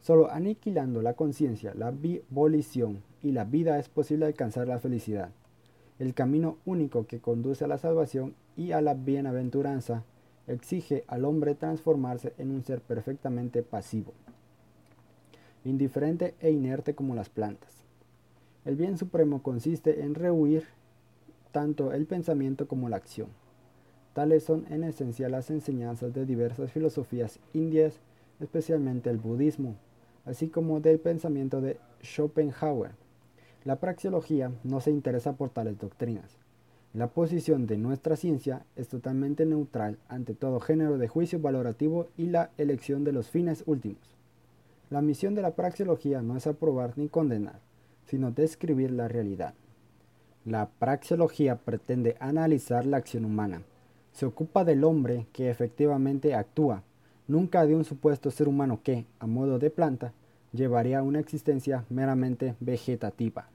[0.00, 1.92] Solo aniquilando la conciencia, la
[2.30, 5.30] volición y la vida es posible alcanzar la felicidad.
[5.98, 10.04] El camino único que conduce a la salvación y a la bienaventuranza
[10.46, 14.12] exige al hombre transformarse en un ser perfectamente pasivo,
[15.64, 17.70] indiferente e inerte como las plantas.
[18.64, 20.64] El bien supremo consiste en rehuir
[21.52, 23.28] tanto el pensamiento como la acción.
[24.16, 28.00] Tales son en esencia las enseñanzas de diversas filosofías indias,
[28.40, 29.76] especialmente el budismo,
[30.24, 32.92] así como del pensamiento de Schopenhauer.
[33.64, 36.38] La praxeología no se interesa por tales doctrinas.
[36.94, 42.28] La posición de nuestra ciencia es totalmente neutral ante todo género de juicio valorativo y
[42.28, 44.16] la elección de los fines últimos.
[44.88, 47.60] La misión de la praxeología no es aprobar ni condenar,
[48.06, 49.52] sino describir la realidad.
[50.46, 53.60] La praxeología pretende analizar la acción humana.
[54.16, 56.82] Se ocupa del hombre que efectivamente actúa,
[57.28, 60.14] nunca de un supuesto ser humano que, a modo de planta,
[60.54, 63.50] llevaría una existencia meramente vegetativa.